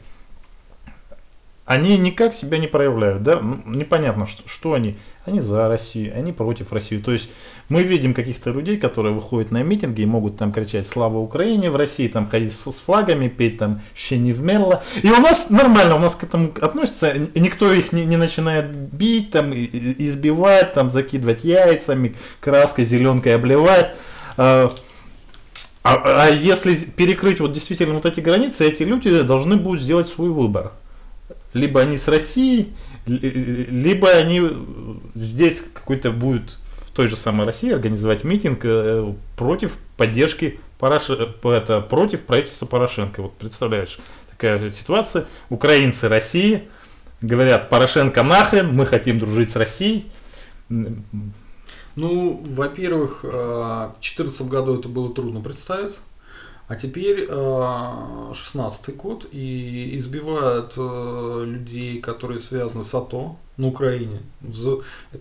[1.65, 6.73] они никак себя не проявляют, да, непонятно, что, что они, они за Россию, они против
[6.73, 7.29] России, то есть
[7.69, 11.75] мы видим каких-то людей, которые выходят на митинги и могут там кричать «Слава Украине!» в
[11.75, 15.99] России, там ходить с, флагами, петь там «Ще не вмерла», и у нас нормально, у
[15.99, 21.43] нас к этому относится, и никто их не, не начинает бить, там, избивать, там, закидывать
[21.43, 23.91] яйцами, краской, зеленкой обливать,
[24.35, 24.71] А,
[25.83, 30.29] а, а если перекрыть вот действительно вот эти границы, эти люди должны будут сделать свой
[30.29, 30.71] выбор.
[31.53, 32.73] Либо они с Россией,
[33.05, 34.49] ли- либо они э,
[35.15, 41.81] здесь какой-то будет в той же самой России организовать митинг э, против поддержки Пороше- это,
[41.81, 43.21] против правительства Порошенко.
[43.21, 43.99] Вот представляешь,
[44.31, 45.25] такая ситуация.
[45.49, 46.63] Украинцы России
[47.21, 50.05] говорят, Порошенко нахрен, мы хотим дружить с Россией.
[51.95, 55.95] Ну, во-первых, э, в 2014 году это было трудно представить.
[56.71, 64.19] А теперь э, 16 год и избивают э, людей, которые связаны с АТО на Украине.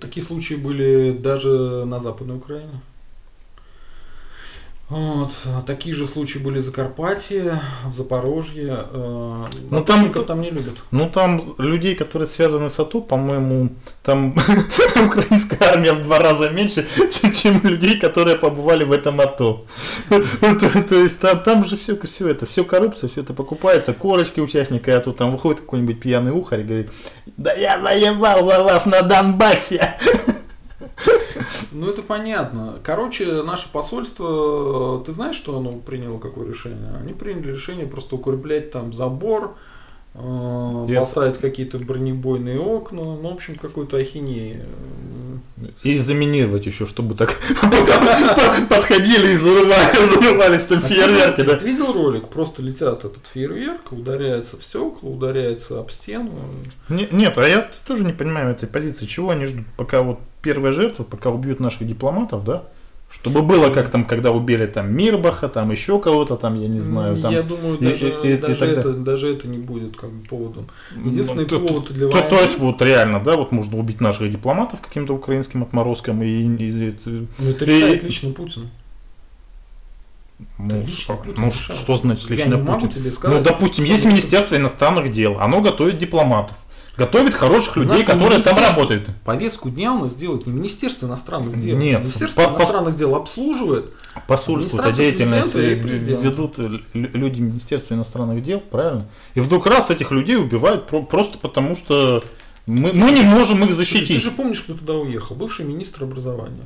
[0.00, 2.80] Такие случаи были даже на Западной Украине.
[4.90, 5.30] Вот.
[5.46, 8.86] а Такие же случаи были в Закарпатье, в Запорожье.
[8.92, 10.74] э, Ну, там- там не любят.
[10.90, 13.68] Ну, там людей, которые связаны с АТО, по-моему,
[14.02, 14.34] там
[15.06, 16.84] украинская армия в два раза меньше,
[17.34, 19.64] чем- людей, которые побывали в этом АТО.
[20.08, 24.40] То то есть там, там же все, все это, все коррупция, все это покупается, корочки
[24.40, 26.90] участника, а тут там выходит какой-нибудь пьяный ухарь и говорит,
[27.36, 29.94] да я воевал за вас на Донбассе.
[31.72, 32.78] Ну, это понятно.
[32.82, 36.94] Короче, наше посольство, ты знаешь, что оно приняло какое решение?
[37.00, 39.56] Они приняли решение просто укреплять там забор,
[40.14, 44.60] э, поставить какие-то бронебойные окна, ну, в общем, какой-то ахинеи.
[45.82, 47.38] И заминировать еще, чтобы так
[48.68, 51.56] подходили и взрывали- взрывались там фейерверки, да.
[51.56, 52.28] Ты видел ролик?
[52.28, 56.32] Просто летят этот фейерверк, ударяется в стекла, ударяется об стену.
[56.88, 59.06] Не- Нет, а я тоже не понимаю этой позиции.
[59.06, 62.64] Чего они ждут, пока вот первая жертва, пока убьют наших дипломатов, да?
[63.12, 67.20] Чтобы было как там, когда убили там Мирбаха, там еще кого-то, там, я не знаю,
[67.20, 67.32] там.
[67.32, 70.10] Я думаю, и- даже, и- и- и даже, тогда- это, даже это не будет как
[70.10, 70.66] бы поводом.
[71.04, 72.28] Единственный Ну, то- повод для То, войны...
[72.30, 76.88] то есть вот реально, да, вот можно убить наших дипломатов каким-то украинским отморозком и, и-
[76.88, 76.94] и-
[77.40, 78.70] Ну, это и- решает лично Путин.
[80.58, 81.78] ну, лично что, Путин ну, решает.
[81.80, 83.12] что значит Я лично могу Путин?
[83.24, 86.56] Ну, допустим, есть Министерство иностранных дел, оно готовит дипломатов,
[86.96, 89.04] готовит хороших людей, которые там работают.
[89.24, 91.76] Повестку дня у нас делает не Министерство иностранных дел.
[91.76, 93.90] Нет, Министерство по- по- иностранных дел обслуживает.
[94.26, 99.06] Администрацию деятельность ведут лю- люди Министерства иностранных дел, правильно?
[99.34, 102.22] И вдруг раз этих людей убивают про- просто потому, что
[102.66, 104.22] мы, мы не можем их Слушай, Ты защитить.
[104.22, 105.34] же помнишь, кто туда уехал?
[105.36, 106.62] Бывший министр образования.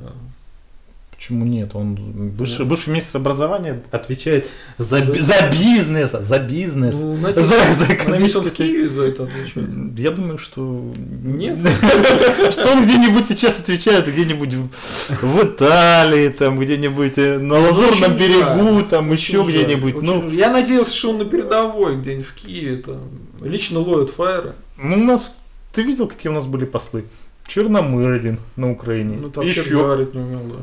[1.15, 1.71] Почему нет?
[1.75, 4.47] Он бывший, бывший министр образования отвечает
[4.77, 8.87] за, За- за бизнес, за бизнес, Ну, за, надеюсь, за в экономический.
[8.89, 9.69] За это отвечает.
[9.97, 11.59] Я думаю, что Нет?
[12.51, 19.11] Что он где-нибудь сейчас отвечает, где-нибудь в, Италии, там где-нибудь э, на Лазурном берегу, там
[19.11, 20.01] еще где-нибудь.
[20.01, 20.29] Ну.
[20.29, 22.77] Я надеялся, что он на передовой, где-нибудь в Киеве.
[22.77, 22.99] Там,
[23.41, 24.53] лично ловит фаеры.
[24.77, 25.33] Ну, у нас,
[25.73, 27.05] ты видел, какие у нас были послы?
[27.47, 29.17] Черномырдин на Украине.
[29.21, 30.55] Ну, там еще разговаривать не умел, да.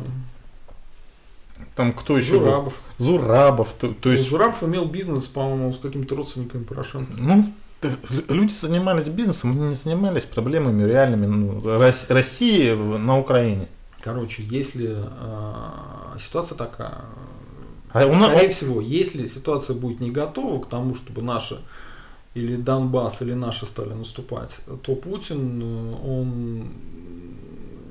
[1.75, 2.45] Там кто еще был?
[2.47, 2.81] Зурабов.
[2.99, 3.73] Зурабов.
[3.81, 7.13] То, то есть, Зурабов имел бизнес, по-моему, с какими-то родственниками Порошенко.
[7.17, 7.45] ну,
[8.29, 13.67] люди занимались бизнесом, они не занимались проблемами реальными ну, Рос- России на Украине.
[14.03, 15.55] Короче, если э,
[16.19, 17.01] ситуация такая,
[17.93, 21.59] А у нас- скорее всего, если ситуация будет не готова к тому, чтобы наши
[22.35, 24.51] или Донбасс, или наши стали наступать,
[24.83, 26.65] то Путин, э, он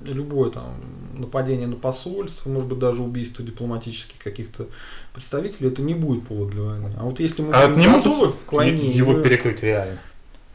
[0.06, 0.74] любое там
[1.22, 4.68] нападение на посольство, может быть даже убийство дипломатических каких-то
[5.14, 6.92] представителей, это не будет повод для войны.
[7.00, 9.98] А вот если мы А не может готовы к войне, его мы- перекрыть реально?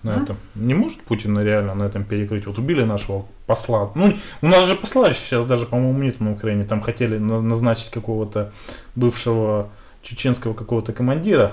[0.03, 0.23] На А?
[0.23, 0.37] этом.
[0.55, 2.47] Не может Путин реально на этом перекрыть?
[2.47, 3.91] Вот убили нашего посла.
[3.97, 6.65] Ну, у нас же посла сейчас даже, по-моему, нет на Украине.
[6.65, 8.53] Там хотели на- назначить какого-то
[8.95, 9.69] бывшего
[10.09, 11.53] чеченского какого-то командира.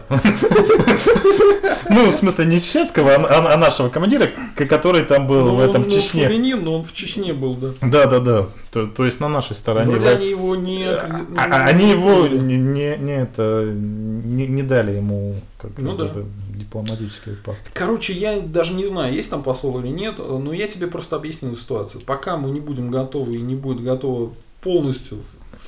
[1.89, 5.59] Ну, в смысле, не чеченского, а- а а нашего командира, который там был Ну, в
[5.59, 6.25] этом он, в Чечне.
[6.25, 7.71] славянин, но он в Чечне был, да.
[7.81, 8.45] Да, да, да.
[8.71, 9.95] То, есть на нашей стороне.
[9.97, 10.85] Они его не...
[10.85, 15.35] А- Они его не, это не, дали ему
[15.77, 16.11] Ну да.
[16.55, 17.71] дипломатический паспорт.
[17.73, 21.55] Короче, я даже не знаю, есть там посол или нет, но я тебе просто объяснил
[21.57, 22.01] ситуацию.
[22.05, 25.19] Пока мы не будем готовы и не будет готова полностью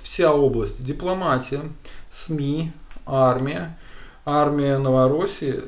[0.02, 1.62] вся область, дипломатия,
[2.16, 2.72] СМИ,
[3.06, 3.78] армия,
[4.26, 5.64] армия Новороссии,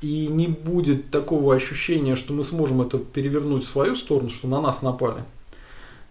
[0.00, 4.60] и не будет такого ощущения, что мы сможем это перевернуть в свою сторону, что на
[4.60, 5.22] нас напали.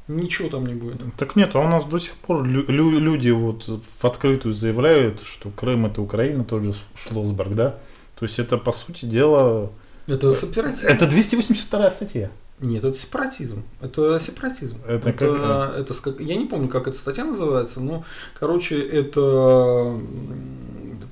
[0.08, 0.98] Ничего там не будет.
[1.17, 5.22] Так нет, а у нас до сих пор лю- лю- люди вот в открытую заявляют,
[5.22, 7.76] что Крым это Украина, тот же Шлосберг, да?
[8.19, 9.69] То есть это, по сути дела,
[10.08, 10.88] Это сепаратизм.
[10.88, 12.30] это 282 статья.
[12.63, 13.63] Нет, это сепаратизм.
[13.82, 14.78] Это сепаратизм.
[14.88, 18.04] Это это, как- это ска- я не помню, как эта статья называется, но,
[18.39, 19.99] короче, это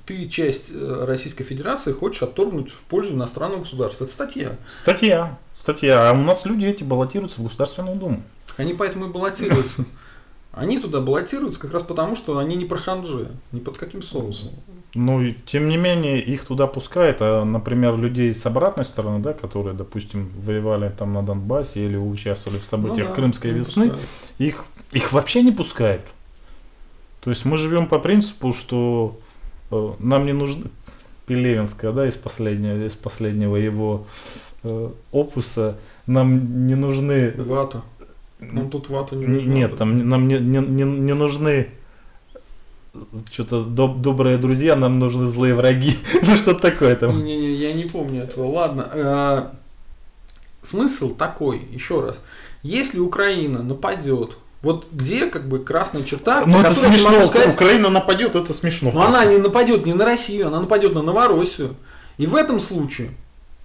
[0.05, 4.05] ты часть э, Российской Федерации хочешь отторгнуть в пользу иностранного государства.
[4.05, 4.55] Это статья.
[4.67, 6.09] Статья, статья.
[6.09, 8.23] А у нас люди эти баллотируются в Государственную Думу.
[8.57, 9.85] Они поэтому и баллотируются.
[10.53, 14.49] Они туда баллотируются как раз потому, что они не проханжи, ни под каким соусом.
[14.93, 19.31] Ну, и тем не менее, их туда пускают, а, например, людей с обратной стороны, да,
[19.31, 23.97] которые, допустим, воевали там на Донбассе или участвовали в событиях Ну да, Крымской весны, да.
[24.37, 26.01] их, их вообще не пускают.
[27.21, 29.17] То есть мы живем по принципу, что
[29.69, 30.65] э, нам не нужны
[31.25, 34.05] Пелевинская, да, из последнего, из последнего его
[34.63, 37.81] э, опуса, нам не нужны Вата.
[38.41, 41.67] Ну тут вата не нужна, Нет, там нам не, не, не, не нужны
[43.31, 45.97] что-то добрые друзья, нам нужны злые враги.
[46.23, 47.23] Ну что такое там?
[47.23, 48.51] Не-не-не, я не помню этого.
[48.51, 48.89] Ладно.
[48.93, 49.43] э,
[50.63, 52.19] Смысл такой, еще раз.
[52.63, 58.35] Если Украина нападет, вот где как бы красная черта, Ну это смешно, сказать, Украина нападет,
[58.35, 58.91] это смешно.
[58.91, 61.75] но она не нападет не на Россию, она нападет на Новороссию.
[62.17, 63.11] И в этом случае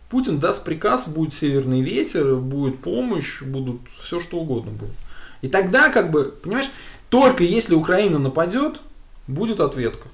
[0.09, 4.95] Путин даст приказ, будет северный ветер, будет помощь, будут все что угодно будет.
[5.43, 6.71] И тогда, как бы, понимаешь,
[7.11, 8.81] только если Украина нападет,
[9.27, 10.09] будет ответка.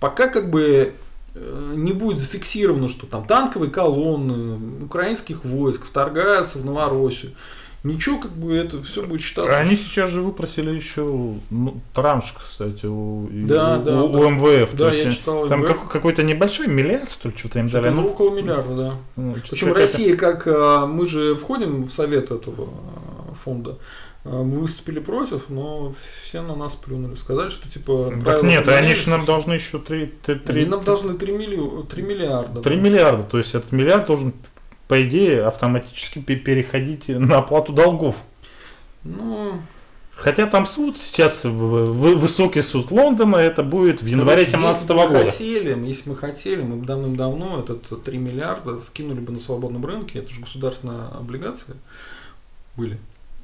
[0.00, 0.94] Пока как бы
[1.34, 7.32] э, не будет зафиксировано, что там танковые колонны украинских войск вторгаются в Новороссию.
[7.84, 9.56] Ничего, как бы это все будет считаться.
[9.58, 11.02] Они сейчас же выпросили еще
[11.50, 14.30] ну, транш, кстати, у, Да, у, да, у да.
[14.30, 14.70] МВФ.
[14.74, 15.80] Да, То есть я читал там МВФ.
[15.80, 17.82] как- какой-то небольшой миллиард, что ли, что-то им дали.
[17.88, 18.92] Что-то Ну, около миллиарда, да.
[19.16, 23.76] ну, Причем Россия, как э, мы же входим в совет этого э, фонда,
[24.24, 27.16] мы выступили против, но все на нас плюнули.
[27.16, 28.12] Сказали, что типа...
[28.24, 30.38] Так нет, они же нам должны еще 3, всё.
[30.46, 32.60] Они нам должны 3, миллио- 3 миллиарда.
[32.62, 32.82] 3 да.
[32.82, 33.22] миллиарда.
[33.24, 34.32] То есть этот миллиард должен,
[34.86, 38.16] по идее, автоматически пе- переходить на оплату долгов.
[39.02, 39.60] Ну,
[40.14, 45.00] Хотя там суд сейчас, высокий суд Лондона, это будет в январе короче, 2017 если бы
[45.00, 45.30] мы года.
[45.30, 50.20] хотели, если мы хотели, мы бы давным-давно этот 3 миллиарда скинули бы на свободном рынке,
[50.20, 51.74] это же государственные облигации
[52.76, 53.00] были.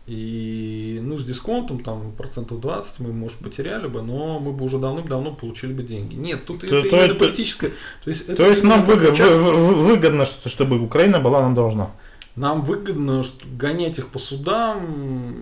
[0.09, 4.79] И, ну, с дисконтом, там, процентов 20 мы, может, потеряли бы, но мы бы уже
[4.79, 6.14] давным-давно получили бы деньги.
[6.14, 7.73] Нет, тут То- это то именно это- политическое.
[8.03, 11.21] То есть, это То есть нам именно выго- такой вы- вы- выгодно, что- чтобы Украина
[11.21, 11.90] была нам должна.
[12.37, 15.35] Нам выгодно что, гонять их по судам,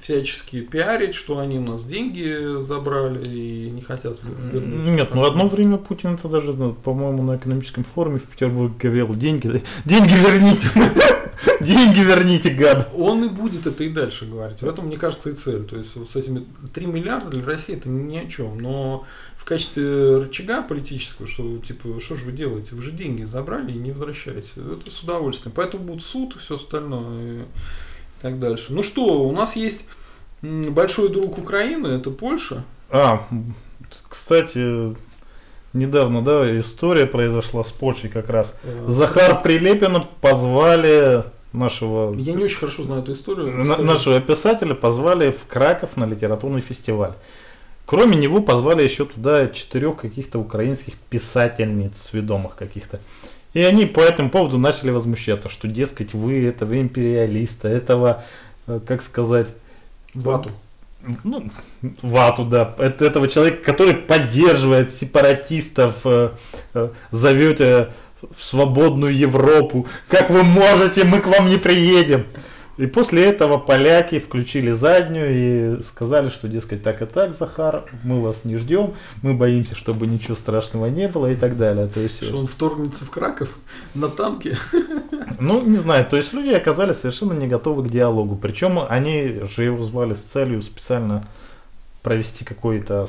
[0.00, 4.16] всячески пиарить, что они у нас деньги забрали и не хотят
[4.52, 4.86] вернуть.
[4.98, 9.14] Нет, ну одно время Путин это даже, ну, по-моему, на экономическом форуме в Петербурге говорил,
[9.14, 10.68] деньги, деньги верните,
[11.60, 12.90] деньги верните, гад.
[12.96, 14.62] Он и будет это и дальше говорить.
[14.62, 15.64] В этом, мне кажется, и цель.
[15.64, 18.58] То есть вот с этими 3 миллиарда для России это ни о чем.
[18.58, 19.04] Но
[19.36, 22.70] в качестве рычага политического, что типа, что же вы делаете?
[22.72, 24.48] Вы же деньги забрали и не возвращаете.
[24.56, 25.52] Это с удовольствием.
[25.54, 27.42] Поэтому будет суд и все остальное.
[27.42, 27.44] И
[28.20, 28.72] так дальше.
[28.72, 29.84] Ну что, у нас есть
[30.42, 32.64] большой друг Украины, это Польша.
[32.90, 33.26] А,
[34.08, 34.96] кстати,
[35.72, 38.56] недавно, да, история произошла с Польшей как раз.
[38.62, 43.52] Э, Захар Прилепина позвали нашего Я не очень хорошо знаю эту историю.
[43.64, 47.12] На- нашего писателя позвали в Краков на литературный фестиваль.
[47.86, 53.00] Кроме него позвали еще туда четырех каких-то украинских писательниц ведомых каких-то.
[53.54, 58.22] И они по этому поводу начали возмущаться, что, дескать, вы этого империалиста, этого,
[58.66, 59.48] э, как сказать,
[60.12, 60.50] Вату.
[61.24, 61.50] ну,
[62.02, 66.30] вату, да, это- этого человека, который поддерживает сепаратистов, э,
[66.74, 67.88] э, зовете
[68.22, 69.86] в свободную Европу.
[70.08, 72.24] Как вы можете, мы к вам не приедем.
[72.78, 78.20] И после этого поляки включили заднюю и сказали, что, дескать, так и так, Захар, мы
[78.22, 81.88] вас не ждем, мы боимся, чтобы ничего страшного не было и так далее.
[81.88, 83.48] То есть, Что он вторгнется в Краков
[83.96, 84.56] на танке?
[85.40, 88.36] ну, не знаю, то есть люди оказались совершенно не готовы к диалогу.
[88.36, 91.24] Причем они же его звали с целью специально
[92.04, 93.08] провести какой-то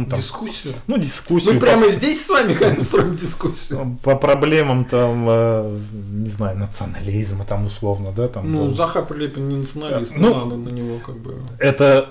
[0.00, 0.74] ну, там, Дискуссию.
[0.86, 3.98] ну, дискуссию Мы по- прямо здесь с вами как строим дискуссию.
[4.02, 5.78] по проблемам там, э,
[6.12, 8.50] не знаю, национализма там условно, да, там.
[8.52, 11.36] Ну, э, Захар Прилепин не националист, Ну, надо на него как бы...
[11.58, 12.08] это,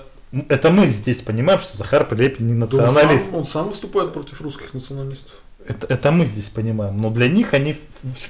[0.48, 3.26] это мы здесь понимаем, что Захар Прилепин не Да он националист.
[3.26, 5.32] сам- Он сам выступает против русских националистов.
[5.68, 7.00] Это, это мы здесь понимаем.
[7.02, 7.74] Но для них они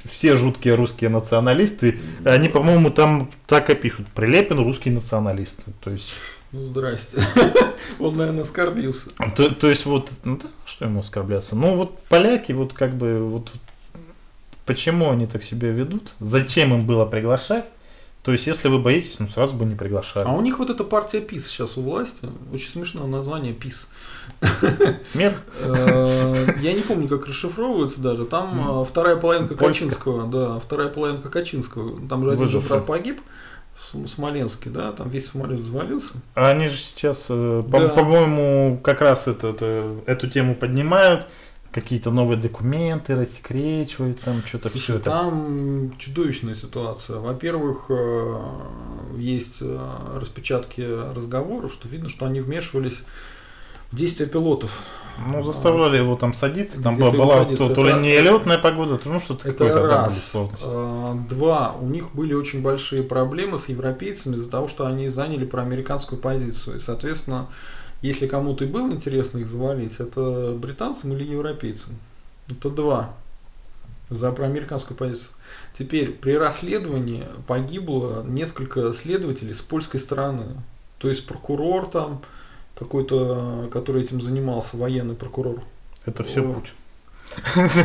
[0.05, 1.99] все жуткие русские националисты.
[2.25, 4.07] Они, по-моему, там так и пишут.
[4.15, 5.61] Прилепин русский националист.
[5.83, 6.13] То есть,
[6.51, 7.21] Ну, здрасте.
[7.99, 9.09] Он, наверное, оскорбился.
[9.35, 11.55] то, то есть вот, ну да, что ему оскорбляться?
[11.55, 13.51] Ну вот поляки, вот как бы, вот
[14.65, 16.13] почему они так себя ведут?
[16.19, 17.65] Зачем им было приглашать?
[18.27, 20.25] То есть, если вы боитесь, ну сразу бы не приглашали.
[20.27, 22.27] А у них вот эта партия ПИС сейчас у власти.
[22.51, 23.87] Очень смешное название ПИС.
[25.13, 25.41] Мер?
[25.61, 28.25] Э, Я не помню, как расшифровывается даже.
[28.25, 29.55] Там э, вторая половинка.
[29.55, 32.05] Качинского, да, вторая половинка Качинского.
[32.09, 33.21] Там же один погиб
[33.77, 36.13] в См- Смоленске, да, там весь самолет завалился.
[36.33, 37.89] А Они же сейчас, э, Да.
[37.89, 41.27] по-моему, как раз это, это- эту тему поднимают.
[41.71, 45.11] Какие-то новые документы рассекречивают, там что-то все это.
[45.11, 47.19] там чудовищная ситуация.
[47.19, 48.35] Во-первых, э,
[49.17, 49.79] есть э,
[50.15, 50.81] распечатки
[51.13, 53.03] разговоров, что видно, что они вмешивались
[53.91, 54.71] в действия пилотов.
[55.25, 57.67] Ну, заставляли его там садиться, там была, была садиться.
[57.67, 60.25] то, то ли не летная погода, то ну что-то Это какое-то там были раз.
[60.31, 60.67] сложности.
[60.69, 61.75] Э, Два.
[61.79, 66.77] У них были очень большие проблемы с европейцами из-за того, что они заняли проамериканскую позицию.
[66.77, 67.47] И, соответственно,
[68.01, 71.97] если кому-то и было интересно их завалить, это британцам или европейцам.
[72.49, 73.09] Это два.
[74.09, 75.29] За проамериканскую позицию.
[75.73, 80.45] Теперь, при расследовании погибло несколько следователей с польской стороны.
[80.99, 82.21] То есть прокурор там,
[82.77, 85.61] какой-то, который этим занимался, военный прокурор.
[86.05, 86.53] Это все О.
[86.53, 86.73] путь.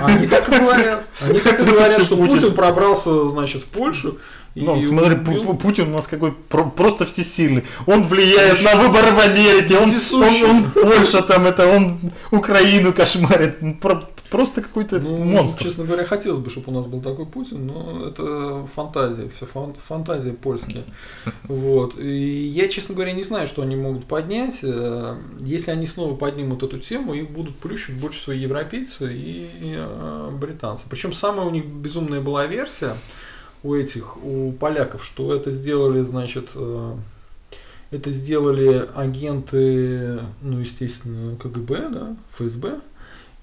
[0.03, 1.05] Они так и говорят.
[1.21, 2.41] Они так и говорят, что Путин.
[2.41, 4.19] Путин пробрался, значит, в Польшу.
[4.55, 7.65] и Ну, смотри, убил- Пу- Пу- Путин у нас какой про- просто всесильный.
[7.87, 9.91] Он влияет на выборы в Америке, он,
[10.75, 11.99] Польше там это, он
[12.31, 13.57] Украину кошмарит.
[13.81, 15.63] Про- просто какой-то Ну, монстр.
[15.65, 20.31] честно говоря, хотелось бы, чтобы у нас был такой Путин, но это фантазия, все фантазии
[20.31, 20.85] польские.
[21.45, 21.99] Вот.
[21.99, 24.61] И я, честно говоря, не знаю, что они могут поднять.
[24.63, 30.31] Э, Если они снова поднимут эту тему, их будут плющить больше всего европейцы и э,
[30.33, 30.85] британцы.
[30.89, 32.97] Причем самая у них безумная была версия
[33.63, 36.95] у этих, у поляков, что это сделали, значит, э,
[37.91, 42.81] это сделали агенты, ну, естественно, КГБ, да, ФСБ.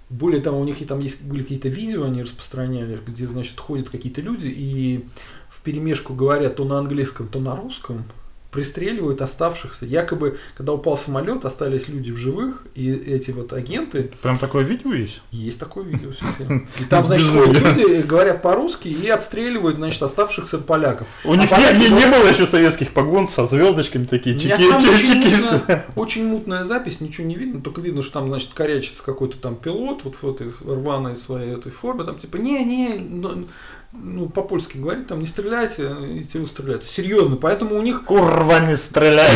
[0.09, 3.89] Более того, у них и там есть были какие-то видео, они распространяли, где, значит, ходят
[3.89, 5.05] какие-то люди и
[5.49, 8.03] в перемешку говорят то на английском, то на русском,
[8.51, 9.85] пристреливают оставшихся.
[9.85, 14.93] Якобы, когда упал самолет, остались люди в живых, и эти вот агенты, Прям такое видео
[14.93, 15.21] есть?
[15.31, 16.09] есть такое видео.
[16.79, 21.07] И там, значит, люди, говорят по-русски и отстреливают, значит, оставшихся поляков.
[21.23, 25.83] У них А не, было еще советских погон со звездочками такие, чекисты.
[25.95, 30.03] очень мутная запись, ничего не видно, только видно, что там, значит, корячится какой-то там пилот
[30.03, 33.45] вот в этой рваной своей этой форме, там типа, не-не,
[33.91, 36.83] ну, по-польски говорит, там, не стреляйте, и те стреляют.
[36.83, 39.31] Серьезно, поэтому у них, Курва не стреляй.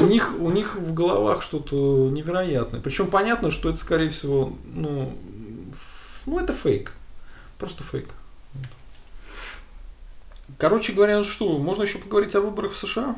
[0.00, 2.80] у них, у них в головах что-то невероятное.
[2.80, 5.12] Причем понятно, что это, скорее всего, ну,
[6.26, 6.92] ну, это фейк.
[7.58, 8.08] Просто фейк.
[10.56, 13.16] Короче говоря, что, можно еще поговорить о выборах в США?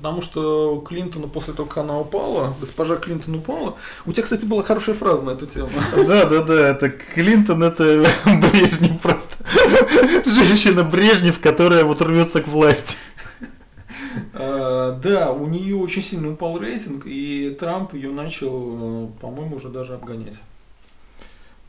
[0.00, 3.76] Потому что у Клинтона после того, как она упала, госпожа Клинтон упала.
[4.06, 5.68] У тебя, кстати, была хорошая фраза на эту тему.
[5.94, 9.44] Да, да, да, это Клинтон, это Брежнев просто.
[10.24, 12.96] Женщина Брежнев, которая вот рвется к власти.
[14.32, 19.68] А, Да, у нее очень сильно упал рейтинг, и Трамп ее начал, э, по-моему, уже
[19.68, 20.38] даже обгонять.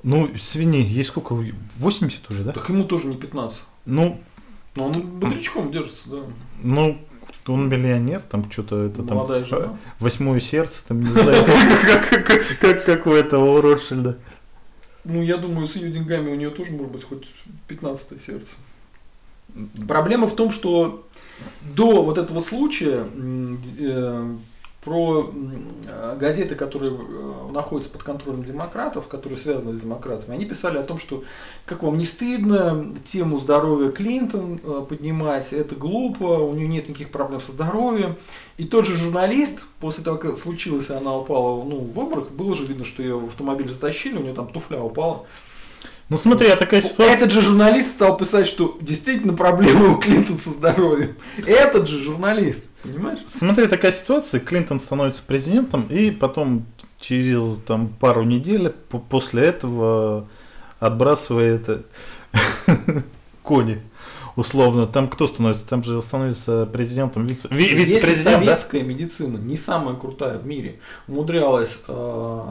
[0.04, 1.36] Ну, свиньи, ей сколько?
[1.80, 2.54] 80 уже, да?
[2.54, 3.66] Так ему тоже не 15.
[3.88, 4.22] Ну,
[4.78, 6.18] Но он бодрячком держится, да.
[6.64, 6.98] ну,
[7.48, 9.78] он миллионер, там что-то это там Молодая жена.
[10.00, 14.18] восьмое сердце, там не знаю, как, у этого Ротшильда.
[15.04, 17.28] Ну, я думаю, с ее деньгами у нее тоже может быть хоть
[17.68, 18.50] 15 сердце.
[19.88, 21.08] Проблема в том, что
[21.76, 23.08] до вот этого случая
[23.80, 24.36] э,
[24.84, 30.80] про э, газеты, которые э, находятся под контролем демократов, которые связаны с демократами, они писали
[30.80, 31.24] о том, что
[31.66, 37.12] как вам не стыдно тему здоровья Клинтон э, поднимать, это глупо, у нее нет никаких
[37.12, 38.18] проблем со здоровьем.
[38.58, 42.66] И тот же журналист, после того, как случилось, она упала ну, в обморок, было же
[42.66, 45.28] видно, что ее в автомобиль затащили, у нее там туфля упала.
[46.12, 47.16] Ну смотри, а такая ситуация...
[47.16, 51.16] Этот же журналист стал писать, что действительно проблемы у Клинтона со здоровьем.
[51.46, 53.20] Этот же журналист, понимаешь?
[53.26, 56.66] Смотри, такая ситуация, Клинтон становится президентом, и потом
[57.00, 60.28] через там, пару недель по- после этого
[60.80, 61.86] отбрасывает
[63.44, 63.82] Кони.
[64.36, 65.68] Условно, там кто становится?
[65.68, 68.46] Там же становится президентом, вице- ви- Если вице-президент, да?
[68.46, 72.46] советская медицина не самая крутая в мире умудрялась э,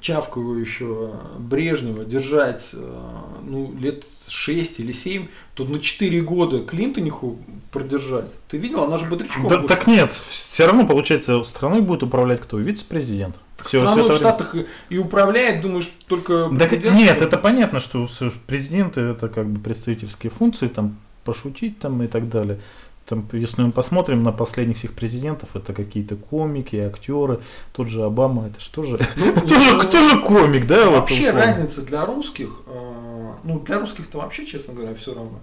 [0.00, 2.98] чавкающего Брежнева держать э,
[3.44, 7.38] ну, лет 6 или 7, то на 4 года Клинтониху
[7.70, 8.28] продержать.
[8.48, 8.84] Ты видел?
[8.84, 9.68] Она же бодрячком Да, была.
[9.68, 12.58] так нет, все равно, получается, страной будет управлять кто?
[12.58, 13.36] Вице-президент.
[13.64, 14.18] Всё Страной это в время.
[14.18, 18.06] Штатах и, и управляет, думаешь, только Да, нет, это понятно, что
[18.46, 22.60] президенты это как бы представительские функции, там пошутить там и так далее.
[23.06, 27.40] Там, если мы посмотрим на последних всех президентов, это какие-то комики, актеры,
[27.72, 28.98] тот же Обама, это что же?
[29.16, 30.90] Ну, Кто же, кто же комик, да?
[30.90, 35.38] Вообще разница для русских, э, ну для русских-то вообще, честно говоря, все равно.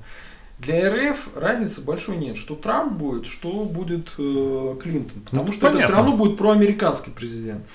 [0.59, 5.21] Для РФ разницы большой нет, что Трамп будет, что будет э, Клинтон.
[5.21, 5.81] Потому Ну, что это понятно.
[5.81, 7.65] все равно будет проамериканский президент.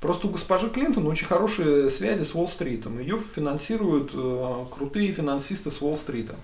[0.00, 2.98] Просто у госпожи Клинтон очень хорошие связи с Уолл-стритом.
[2.98, 6.34] Ее финансируют э, крутые финансисты с Уолл-стрита.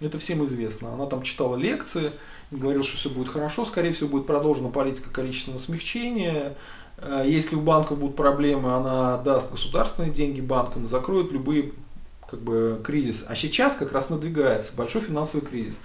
[0.00, 0.92] Это всем известно.
[0.92, 2.12] Она там читала лекции,
[2.50, 6.56] говорила, что все будет хорошо, скорее всего будет продолжена политика количественного смягчения.
[6.98, 11.72] Э, Если у банков будут проблемы, она даст государственные деньги банкам закроет любые
[12.28, 13.24] как бы кризис.
[13.26, 15.78] А сейчас как раз надвигается большой финансовый кризис.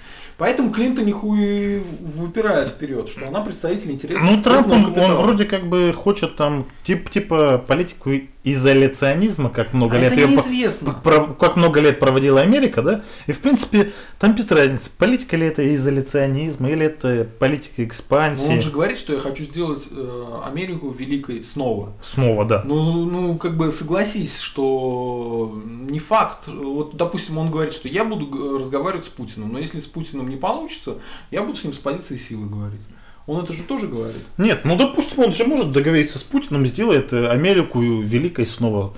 [0.44, 4.28] Поэтому Клинтон нихуя выпирает вперед, что она представитель интересов.
[4.30, 8.12] Ну, Трамп, он, он вроде как бы хочет там, тип, типа, политику
[8.46, 10.94] изоляционизма, как много А лет это неизвестно.
[11.02, 13.02] про- как много лет проводила Америка, да?
[13.28, 18.52] И в принципе, там без разницы, политика ли это изоляционизм, или это политика Но экспансии.
[18.54, 21.94] он же говорит, что я хочу сделать э, Америку великой снова.
[22.02, 22.64] Снова, да.
[22.66, 26.48] Ну, ну, как бы согласись, что не факт.
[26.48, 30.40] Вот, допустим, он говорит, что я буду разговаривать с Путиным, но если с Путиным не
[30.40, 30.98] получится,
[31.32, 32.82] я буду с ним с позиции силы говорить.
[33.26, 34.24] Он это же тоже говорит.
[34.38, 38.94] Нет, ну допустим, он же может договориться с Путиным, сделает э, Америку великой снова.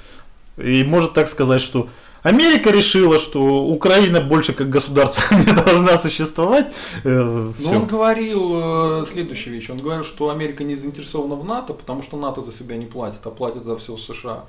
[0.58, 1.90] И может так сказать, что
[2.26, 6.74] Америка решила, что Украина больше как государство не должна существовать.
[7.04, 7.80] Э, Но всё.
[7.82, 9.70] он говорил э, следующую вещь.
[9.70, 13.20] Он говорил, что Америка не заинтересована в НАТО, потому что НАТО за себя не платит,
[13.26, 14.46] а платит за все США.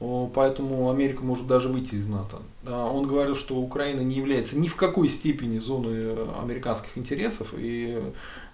[0.00, 2.36] Поэтому Америка может даже выйти из НАТО.
[2.70, 7.98] Он говорил, что Украина не является ни в какой степени зоной э, американских интересов, и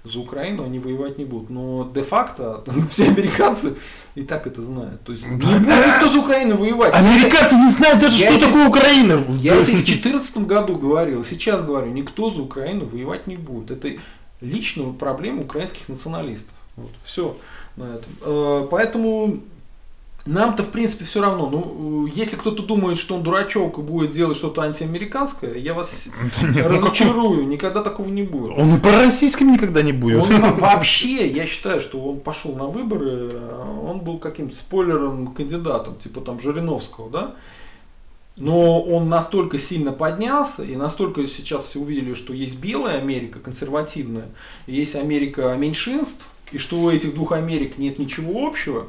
[0.04, 1.50] за Украину они воевать не будут.
[1.50, 3.74] Но де-факто все американцы
[4.14, 5.02] и так это знают.
[5.02, 6.94] То есть не будет никто за Украину воевать.
[6.94, 9.22] Американцы не знают даже, Я что это- такое Украина.
[9.40, 13.70] Я это в 2014 году говорил, сейчас говорю, никто за Украину воевать не будет.
[13.70, 13.96] Это
[14.40, 16.54] личная проблема украинских националистов.
[16.76, 17.36] Вот, все
[17.76, 18.12] на этом.
[18.22, 19.40] Э, Поэтому
[20.26, 21.50] нам-то, в принципе, все равно.
[21.50, 26.08] Ну, э, если кто-то думает, что он дурачок и будет делать что-то антиамериканское, я вас
[26.40, 28.56] Да нет, ну разочарую, никогда такого не будет.
[28.56, 30.22] Он и по-российским никогда не будет.
[30.22, 35.34] Он во- вообще, я считаю, что он пошел на выборы, э, он был каким-то спойлером
[35.34, 37.34] кандидатом, типа там Жириновского, да?
[38.36, 44.26] Но он настолько сильно поднялся, и настолько сейчас все увидели, что есть белая Америка, консервативная,
[44.66, 48.86] есть Америка меньшинств, и что у этих двух Америк нет ничего общего.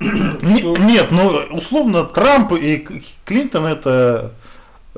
[0.00, 2.86] Нет, ну условно Трамп и
[3.24, 4.32] Клинтон это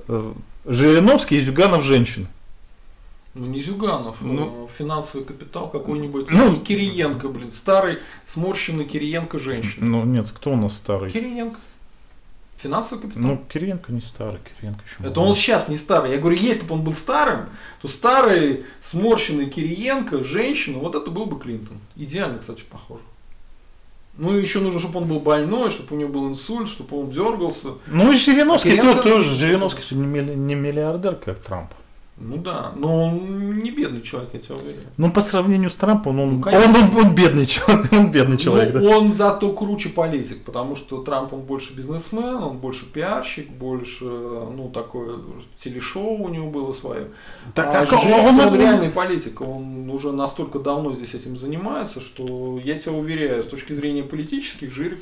[0.08, 0.32] э,
[0.66, 2.28] Жириновский и Зюганов женщин.
[3.34, 4.66] Ну, не Зюганов, Ну.
[4.66, 6.30] э, финансовый капитал какой-нибудь.
[6.30, 6.60] Ну.
[6.60, 9.86] Кириенко, блин, старый, сморщенный Кириенко женщина.
[9.86, 11.10] Ну нет, кто у нас старый?
[11.10, 11.58] Кириенко.
[12.56, 13.22] Финансовый капитал.
[13.22, 16.10] Ну, Кириенко не старый, Кириенко еще Это он сейчас не старый.
[16.10, 17.46] Я говорю, если бы он был старым,
[17.80, 21.78] то старый, сморщенный Кириенко, женщина, вот это был бы Клинтон.
[21.96, 23.02] Идеально, кстати, похоже.
[24.20, 27.10] Ну и еще нужно, чтобы он был больной, чтобы у него был инсульт, чтобы он
[27.10, 27.68] дергался.
[27.86, 29.34] Ну и Жириновский то- тоже.
[29.34, 31.70] Жириновский не миллиардер, как Трамп.
[32.22, 34.82] Ну да, но он не бедный человек, я тебя уверяю.
[34.98, 37.90] Ну, по сравнению с Трампом, он, Ну, он, он, он бедный человек.
[37.92, 38.98] Он бедный человек, Ну, да.
[38.98, 44.70] он зато круче политик, потому что Трамп он больше бизнесмен, он больше пиарщик, больше, ну,
[44.72, 45.16] такое
[45.58, 47.08] телешоу у него было свое.
[47.54, 51.36] Так, а а Жирик, он- он, он- реальный политик, он уже настолько давно здесь этим
[51.38, 55.00] занимается, что я тебя уверяю, с точки зрения политических, Жирик,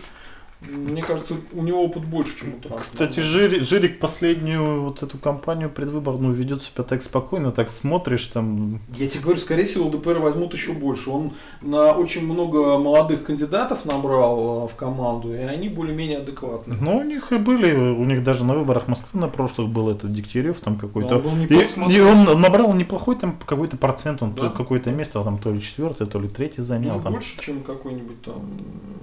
[0.60, 2.80] мне кажется, у него опыт больше, чем у Трампа.
[2.80, 8.80] Кстати, Жирик, Жирик последнюю вот эту кампанию предвыборную ведет себя так спокойно, так смотришь там.
[8.96, 11.10] Я тебе говорю, скорее всего, ЛДПР возьмут еще больше.
[11.10, 11.32] Он
[11.62, 16.76] на очень много молодых кандидатов набрал э, в команду, и они более-менее адекватны.
[16.80, 20.12] Ну, у них и были, у них даже на выборах Москвы на прошлых был этот
[20.12, 21.18] Дегтярев там какой-то.
[21.18, 24.48] Он И, и он набрал неплохой там какой-то процент, он Да.
[24.48, 26.96] то- какое-то место там то ли четвертое, то ли третье занял.
[26.96, 27.12] Ну, там.
[27.12, 28.42] больше, чем какой-нибудь там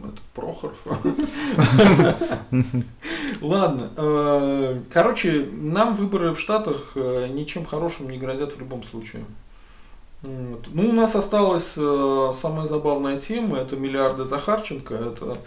[0.04, 0.76] этот Прохоров.
[3.42, 3.90] Ладно.
[3.98, 9.26] э, Короче, нам выборы в Штатах э, ничем хорошим не грозят в любом случае.
[10.22, 10.68] Вот.
[10.74, 15.38] Ну, у нас осталась э, самая забавная тема, это миллиарды Захарченко, это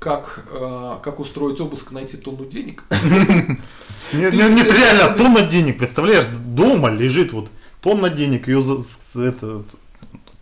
[0.00, 0.42] как,
[1.04, 2.82] как устроить обыск, найти тонну денег.
[4.12, 7.48] Нет, нет, реально, тонна денег, представляешь, дома лежит вот
[7.80, 8.60] тонна денег, ее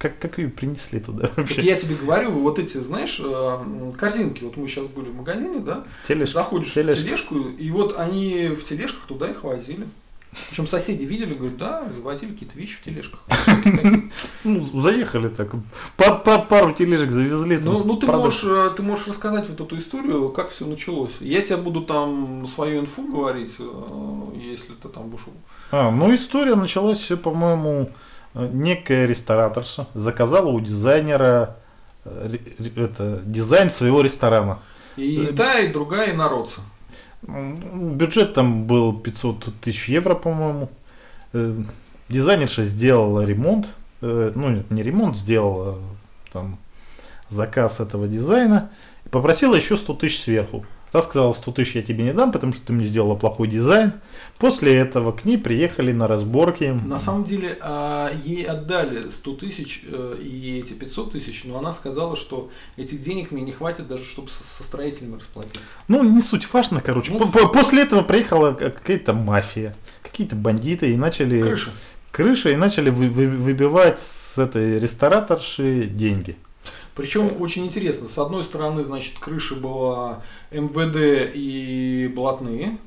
[0.05, 1.63] как, как ее принесли туда Так вообще?
[1.63, 5.85] я тебе говорю, вот эти, знаешь, э, корзинки, вот мы сейчас были в магазине, да,
[6.07, 7.01] Тележка, заходишь тележка.
[7.01, 9.87] в тележку, и вот они в тележках туда их возили.
[10.51, 13.21] Причем соседи видели, говорят, да, завозили какие-то вещи в тележках.
[14.45, 15.53] Ну, заехали так,
[15.97, 17.57] пару тележек завезли.
[17.57, 21.13] Ну, ну ты, можешь, э, ты можешь рассказать вот эту историю, как все началось.
[21.21, 23.65] Я тебе буду там свою инфу говорить, э,
[24.39, 25.25] если ты там будешь.
[25.71, 27.89] А, ну история началась все, по-моему,
[28.35, 31.57] некая рестораторша заказала у дизайнера
[32.05, 32.37] э,
[32.77, 34.59] это, дизайн своего ресторана.
[34.97, 36.15] И та, и другая.
[37.27, 40.71] М, Бюджет там был 500 тысяч евро, по-моему.
[41.33, 41.55] Э,
[42.09, 43.69] Дизайнерша сделала ремонт.
[44.03, 45.79] э, Ну, нет, не ремонт, сделала
[46.33, 46.59] там
[47.29, 48.71] заказ этого дизайна.
[49.05, 50.65] И попросила еще 100 тысяч сверху.
[50.95, 53.95] Та сказала, 100 тысяч я тебе не дам, потому что ты мне сделала плохой дизайн.
[54.39, 56.73] После этого к ней приехали на разборки.
[56.87, 61.73] На самом деле а, ей отдали 100 тысяч э, и эти 500 тысяч, но она
[61.73, 65.59] сказала, что этих денег мне не хватит даже, чтобы со строителями расплатиться.
[65.89, 67.11] Ну, не суть важно, короче.
[67.11, 71.43] Ну, По- по- После этого приехала какая-то мафия, какие-то бандиты и начали...
[71.43, 71.73] Крыша.
[72.13, 76.37] крыша и начали вы- вы- выбивать с этой рестораторши деньги.
[76.95, 80.23] Причем очень интересно, с одной стороны, значит, крыша была
[80.53, 82.79] МВД и блатные,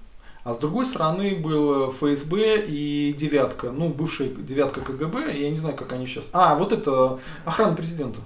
[0.45, 5.75] а с другой стороны был ФСБ и девятка, ну, бывшая девятка КГБ, я не знаю,
[5.75, 6.29] как они сейчас.
[6.31, 8.19] А, вот это охрана президента.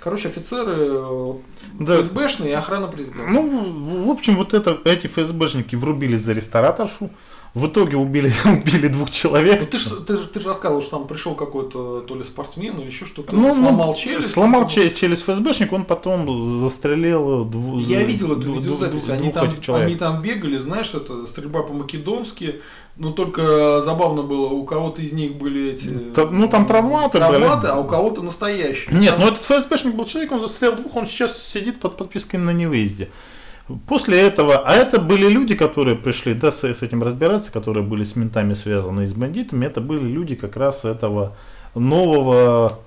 [0.00, 1.34] Короче, офицеры э,
[1.80, 2.00] Да.
[2.00, 3.30] ФСБшные и охрана президента.
[3.30, 7.10] Ну, в, в общем, вот это, эти ФСБшники врубились за рестораторшу,
[7.54, 9.68] в итоге убили, убили двух Ну, человек.
[9.70, 12.86] ты же ты, ж- ты ж рассказывал, что там пришел какой-то то ли спортсмен или
[12.86, 14.30] еще что-то, Ну, ну, сломал челюсть.
[14.32, 19.22] Сломал че- челюсть ФСБшник, он потом застрелил дву- Я видел эту дву- видеозапись, дву- они
[19.32, 19.86] двух там, человек.
[19.88, 22.60] они там бегали, знаешь, это стрельба по-македонски,
[22.96, 25.88] но только забавно было, у кого-то из них были эти...
[26.14, 27.38] Та- ну, там травматы были.
[27.38, 28.94] травматы, а у кого-то настоящие.
[28.96, 32.38] Нет, Там- ну этот ФСБшник был человек, он застрелил двух, он сейчас сидит под подпиской
[32.40, 33.08] на невыезде.
[33.86, 38.02] После этого, а это были люди, которые пришли да, с, с этим разбираться, которые были
[38.02, 41.36] с ментами связаны и с бандитами, это были люди как раз этого
[41.74, 42.78] нового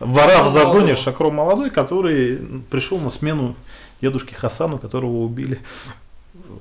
[0.00, 0.96] вора в загоне.
[0.96, 3.54] Шакро молодой, который пришел на смену
[4.00, 5.60] дедушке Хасану, которого убили.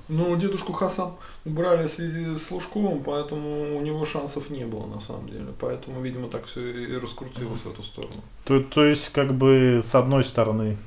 [0.07, 1.13] Ну, дедушку Хасан
[1.45, 5.47] убрали в связи с Лужковым, поэтому у него шансов не было на самом деле.
[5.59, 8.21] Поэтому, видимо, так все и раскрутилось в эту сторону.
[8.45, 10.77] То, то есть, как бы, с одной стороны,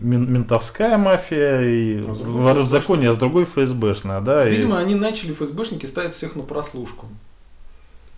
[0.00, 4.48] ментовская мафия и А в законе, а с другой ФСБшная, да.
[4.48, 7.06] и- Видимо, они начали ФСБшники ставить всех на прослушку.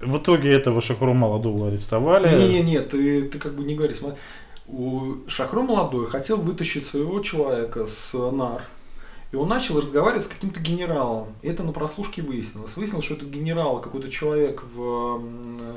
[0.01, 2.29] В итоге этого Шакуру молодого арестовали.
[2.49, 3.95] Не, не, ты, ты как бы не говори.
[3.95, 4.18] Смотри,
[4.66, 8.62] у Шахро молодой хотел вытащить своего человека с нар,
[9.33, 11.29] и он начал разговаривать с каким-то генералом.
[11.43, 12.77] И это на прослушке выяснилось.
[12.77, 15.22] Выяснилось, что это генерал, какой-то человек в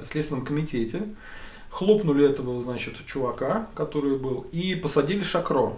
[0.03, 1.03] Следственном комитете.
[1.69, 5.77] Хлопнули этого, значит, чувака, который был, и посадили Шакро.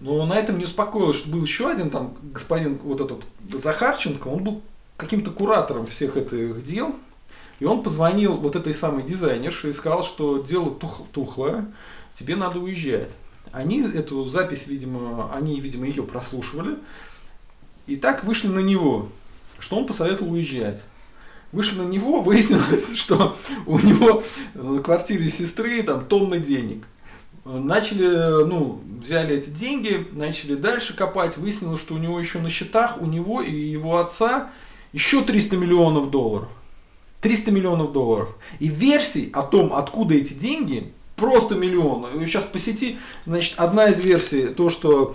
[0.00, 4.42] Но на этом не успокоилось, что был еще один там господин, вот этот Захарченко, он
[4.42, 4.62] был
[4.96, 6.94] каким-то куратором всех этих дел.
[7.60, 11.66] И он позвонил вот этой самой дизайнерше и сказал, что дело тух- тухлое,
[12.14, 13.10] тебе надо уезжать.
[13.52, 16.78] Они эту запись, видимо, они, видимо, ее прослушивали.
[17.86, 19.08] И так вышли на него,
[19.58, 20.82] что он посоветовал уезжать.
[21.52, 23.36] Вышли на него, выяснилось, что
[23.66, 24.22] у него
[24.54, 26.84] в квартире сестры там тонны денег.
[27.44, 33.00] Начали, ну, взяли эти деньги, начали дальше копать, выяснилось, что у него еще на счетах,
[33.00, 34.50] у него и его отца
[34.92, 36.48] еще 300 миллионов долларов.
[37.20, 38.36] 300 миллионов долларов.
[38.60, 42.06] И версий о том, откуда эти деньги, просто миллион.
[42.26, 45.14] Сейчас по сети, значит, одна из версий, то, что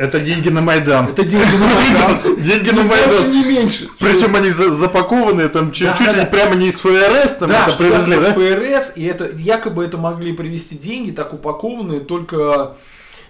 [0.00, 1.08] Это деньги на Майдан.
[1.08, 2.36] это деньги на Майдан.
[2.42, 3.30] Деньги на Ну, Майдан.
[3.32, 3.86] не меньше.
[3.98, 7.50] Причем они за- запакованные там чуть, Да, чуть да, ли прямо не из ФРС, там
[7.50, 8.32] это привезли, да?
[8.32, 12.76] ФРС, и это якобы это могли привезти деньги, так упакованные, только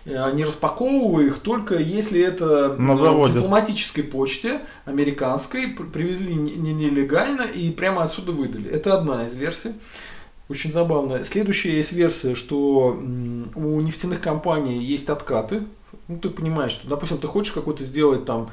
[0.07, 3.33] э, не распаковывая их, только если это На э, заводе.
[3.33, 8.71] в дипломатической почте американской пр- привезли не- не- нелегально и прямо отсюда выдали.
[8.71, 9.71] Это одна из версий.
[10.49, 11.25] Очень забавно.
[11.25, 12.97] Следующая есть версия, что
[13.57, 15.63] у нефтяных компаний есть откаты.
[16.09, 18.51] Ну, ты понимаешь, что, допустим, ты хочешь какой-то сделать там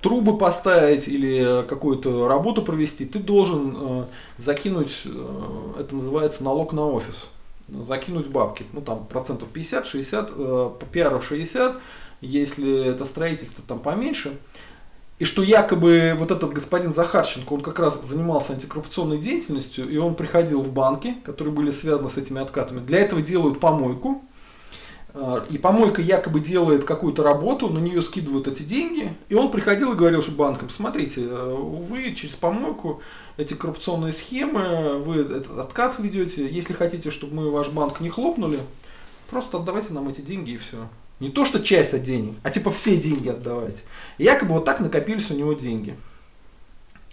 [0.00, 4.04] трубы поставить или какую-то работу провести, ты должен э,
[4.38, 7.28] закинуть, э, это называется налог на офис.
[7.68, 8.64] закинуть бабки.
[8.72, 11.76] Ну там процентов 50-60, э, по пиару 60,
[12.20, 14.36] если это строительство там поменьше.
[15.20, 20.14] И что якобы вот этот господин Захарченко, он как раз занимался антикоррупционной деятельностью, и он
[20.14, 22.80] приходил в банки, которые были связаны с этими откатами.
[22.80, 24.29] Для этого делают помойку, э,
[25.50, 29.12] и помойка якобы делает какую-то работу, на нее скидывают эти деньги.
[29.28, 33.02] И он приходил и говорил что банкам, смотрите, э, вы через помойку
[33.36, 36.48] эти коррупционные схемы, вы этот откат ведете.
[36.48, 38.60] Если хотите, чтобы мы ваш банк не хлопнули,
[39.30, 40.88] просто отдавайте нам эти деньги и все.
[41.18, 43.82] Не то, что часть от денег, а типа все деньги отдавайте.
[44.18, 45.96] И якобы вот так накопились у него деньги.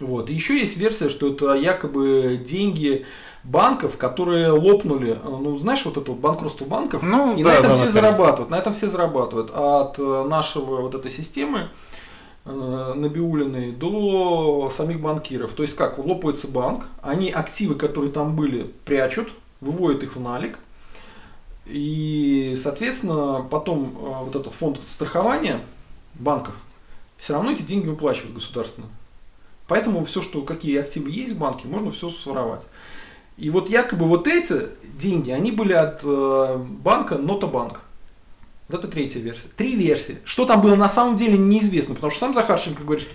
[0.00, 0.30] Вот.
[0.30, 3.04] И еще есть версия, что это якобы деньги
[3.44, 5.18] банков, которые лопнули.
[5.24, 7.02] Ну, знаешь, вот это вот банкротство банков.
[7.02, 8.50] Ну, и да, на этом да, все да, зарабатывают.
[8.50, 9.50] На этом все зарабатывают.
[9.54, 11.70] От э, нашего вот этой системы
[12.44, 15.52] э, Набиулиной до самих банкиров.
[15.52, 20.58] То есть как, лопается банк, они активы, которые там были, прячут, выводят их в налик,
[21.68, 25.60] и, соответственно, потом э, вот этот фонд страхования
[26.14, 26.54] банков,
[27.18, 28.86] все равно эти деньги выплачивают государственно.
[29.66, 32.62] Поэтому все, что какие активы есть в банке, можно все своровать.
[33.38, 37.80] И вот якобы вот эти деньги, они были от э, банка Нотобанк.
[38.68, 39.48] Вот это третья версия.
[39.56, 40.18] Три версии.
[40.24, 43.14] Что там было на самом деле неизвестно, потому что сам Захарченко говорит, что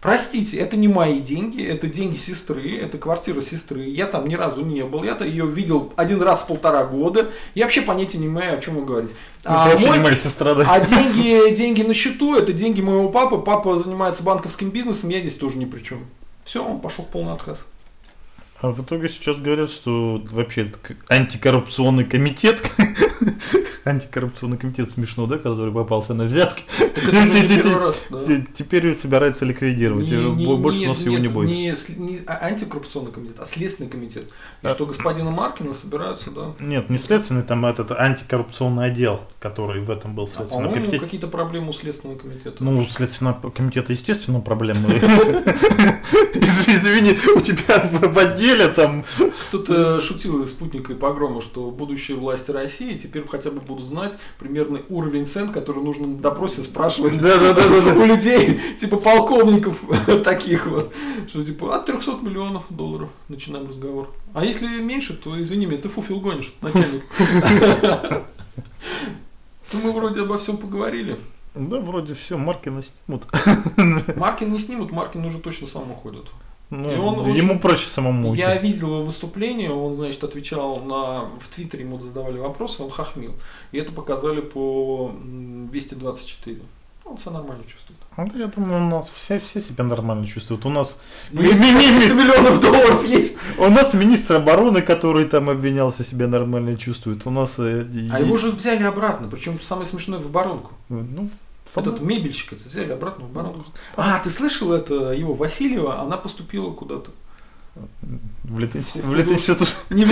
[0.00, 3.82] Простите, это не мои деньги, это деньги сестры, это квартира сестры.
[3.82, 7.30] Я там ни разу не был, я-то ее видел один раз в полтора года.
[7.54, 9.12] Я вообще понятия не имею, о чем вы говорите.
[9.44, 9.98] А, мой...
[9.98, 10.64] не моя сестра, да.
[10.66, 13.36] А деньги, деньги на счету, это деньги моего папы.
[13.36, 16.06] Папа занимается банковским бизнесом, я здесь тоже ни при чем.
[16.44, 17.58] Все, он пошел в полный отказ.
[18.62, 20.70] А в итоге сейчас говорят, что вообще
[21.08, 22.62] антикоррупционный комитет,
[23.84, 26.64] антикоррупционный комитет смешно, да, который попался на взятки,
[28.54, 31.50] теперь собирается ликвидировать, больше нас его не будет.
[31.50, 31.74] Не
[32.26, 34.24] антикоррупционный комитет, а следственный комитет.
[34.62, 36.54] И что господина Маркина собираются, да?
[36.60, 41.00] Нет, не следственный, там этот антикоррупционный отдел, который в этом был а, следственный комитет.
[41.00, 42.62] какие-то проблемы у следственного комитета.
[42.62, 44.88] Ну, у следственного комитета, естественно, проблемы.
[46.34, 49.04] Извини, у тебя в отделе там.
[49.50, 54.18] Тут э, шутил спутник и погрома, что будущие власти России теперь хотя бы будут знать
[54.38, 59.82] примерный уровень цен, который нужно на допросе спрашивать у людей, типа полковников
[60.24, 60.92] таких вот,
[61.26, 64.12] что типа от 300 миллионов долларов начинаем разговор.
[64.34, 67.04] А если меньше, то извини меня, ты фуфил гонишь, начальник.
[69.72, 71.16] Мы вроде обо всем поговорили.
[71.54, 73.26] Да, вроде все, Маркина снимут.
[74.16, 76.26] Маркин не снимут, Маркин уже точно сам уходит.
[76.70, 77.58] Ну, и он ему очень...
[77.58, 78.32] проще самому.
[78.34, 81.24] Я видел его выступление, он, значит, отвечал на...
[81.40, 83.34] В Твиттере ему задавали вопросы, он хохмил.
[83.72, 86.60] И это показали по 224.
[87.04, 87.98] Он себя нормально чувствует.
[88.16, 90.64] Ну, я думаю, у нас все, все себя нормально чувствуют.
[90.64, 90.96] У нас
[91.32, 93.36] ну, 300 миллионов долларов есть.
[93.58, 97.26] У нас министр обороны, который там обвинялся, себя нормально чувствует.
[97.26, 97.58] У нас...
[97.58, 100.72] Э, а его же взяли обратно, причем самое смешное в оборонку.
[100.88, 101.28] Ну,
[101.76, 103.64] этот мебельщик, это взяли обратно в баранку.
[103.96, 107.10] А, ты слышал это, его Васильева, она поступила куда-то.
[108.44, 109.76] В Литинститут.
[109.90, 110.08] Не в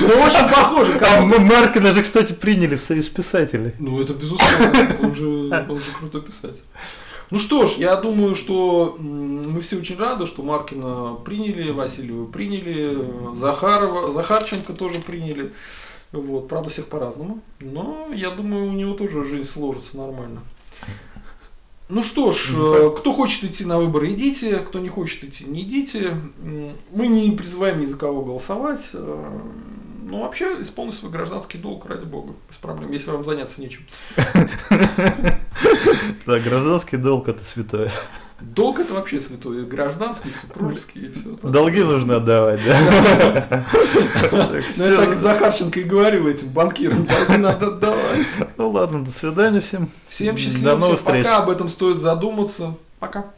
[0.00, 0.98] Ну, очень похоже.
[1.00, 3.72] А Маркина же, кстати, приняли в Союз писателей.
[3.78, 4.96] Ну, это безусловно.
[5.02, 5.26] Он же,
[5.68, 6.64] он же крутой писатель.
[7.30, 12.98] Ну что ж, я думаю, что мы все очень рады, что Маркина приняли, Васильева приняли,
[13.34, 15.54] Захарова, Захарченко тоже приняли.
[16.12, 17.40] Вот, правда, всех по-разному.
[17.60, 20.42] Но я думаю, у него тоже жизнь сложится нормально.
[21.88, 25.62] Ну что ж, ну, кто хочет идти на выборы, идите, кто не хочет идти, не
[25.62, 26.16] идите.
[26.90, 28.90] Мы не призываем ни за кого голосовать.
[28.94, 29.40] Э,
[30.04, 33.82] ну, вообще, исполнить свой гражданский долг, ради бога, без проблем, если вам заняться нечем.
[36.26, 37.90] Да, гражданский долг это святое.
[38.54, 41.38] Долг это вообще святой, гражданский, супружеский и все.
[41.42, 43.64] Долги нужно отдавать, да?
[44.76, 48.26] Ну, я так Захарченко и говорил этим банкирам, долги надо отдавать.
[48.58, 49.88] Ну ладно, до свидания всем.
[50.06, 52.74] Всем счастливо, пока, об этом стоит задуматься.
[52.98, 53.32] Пока.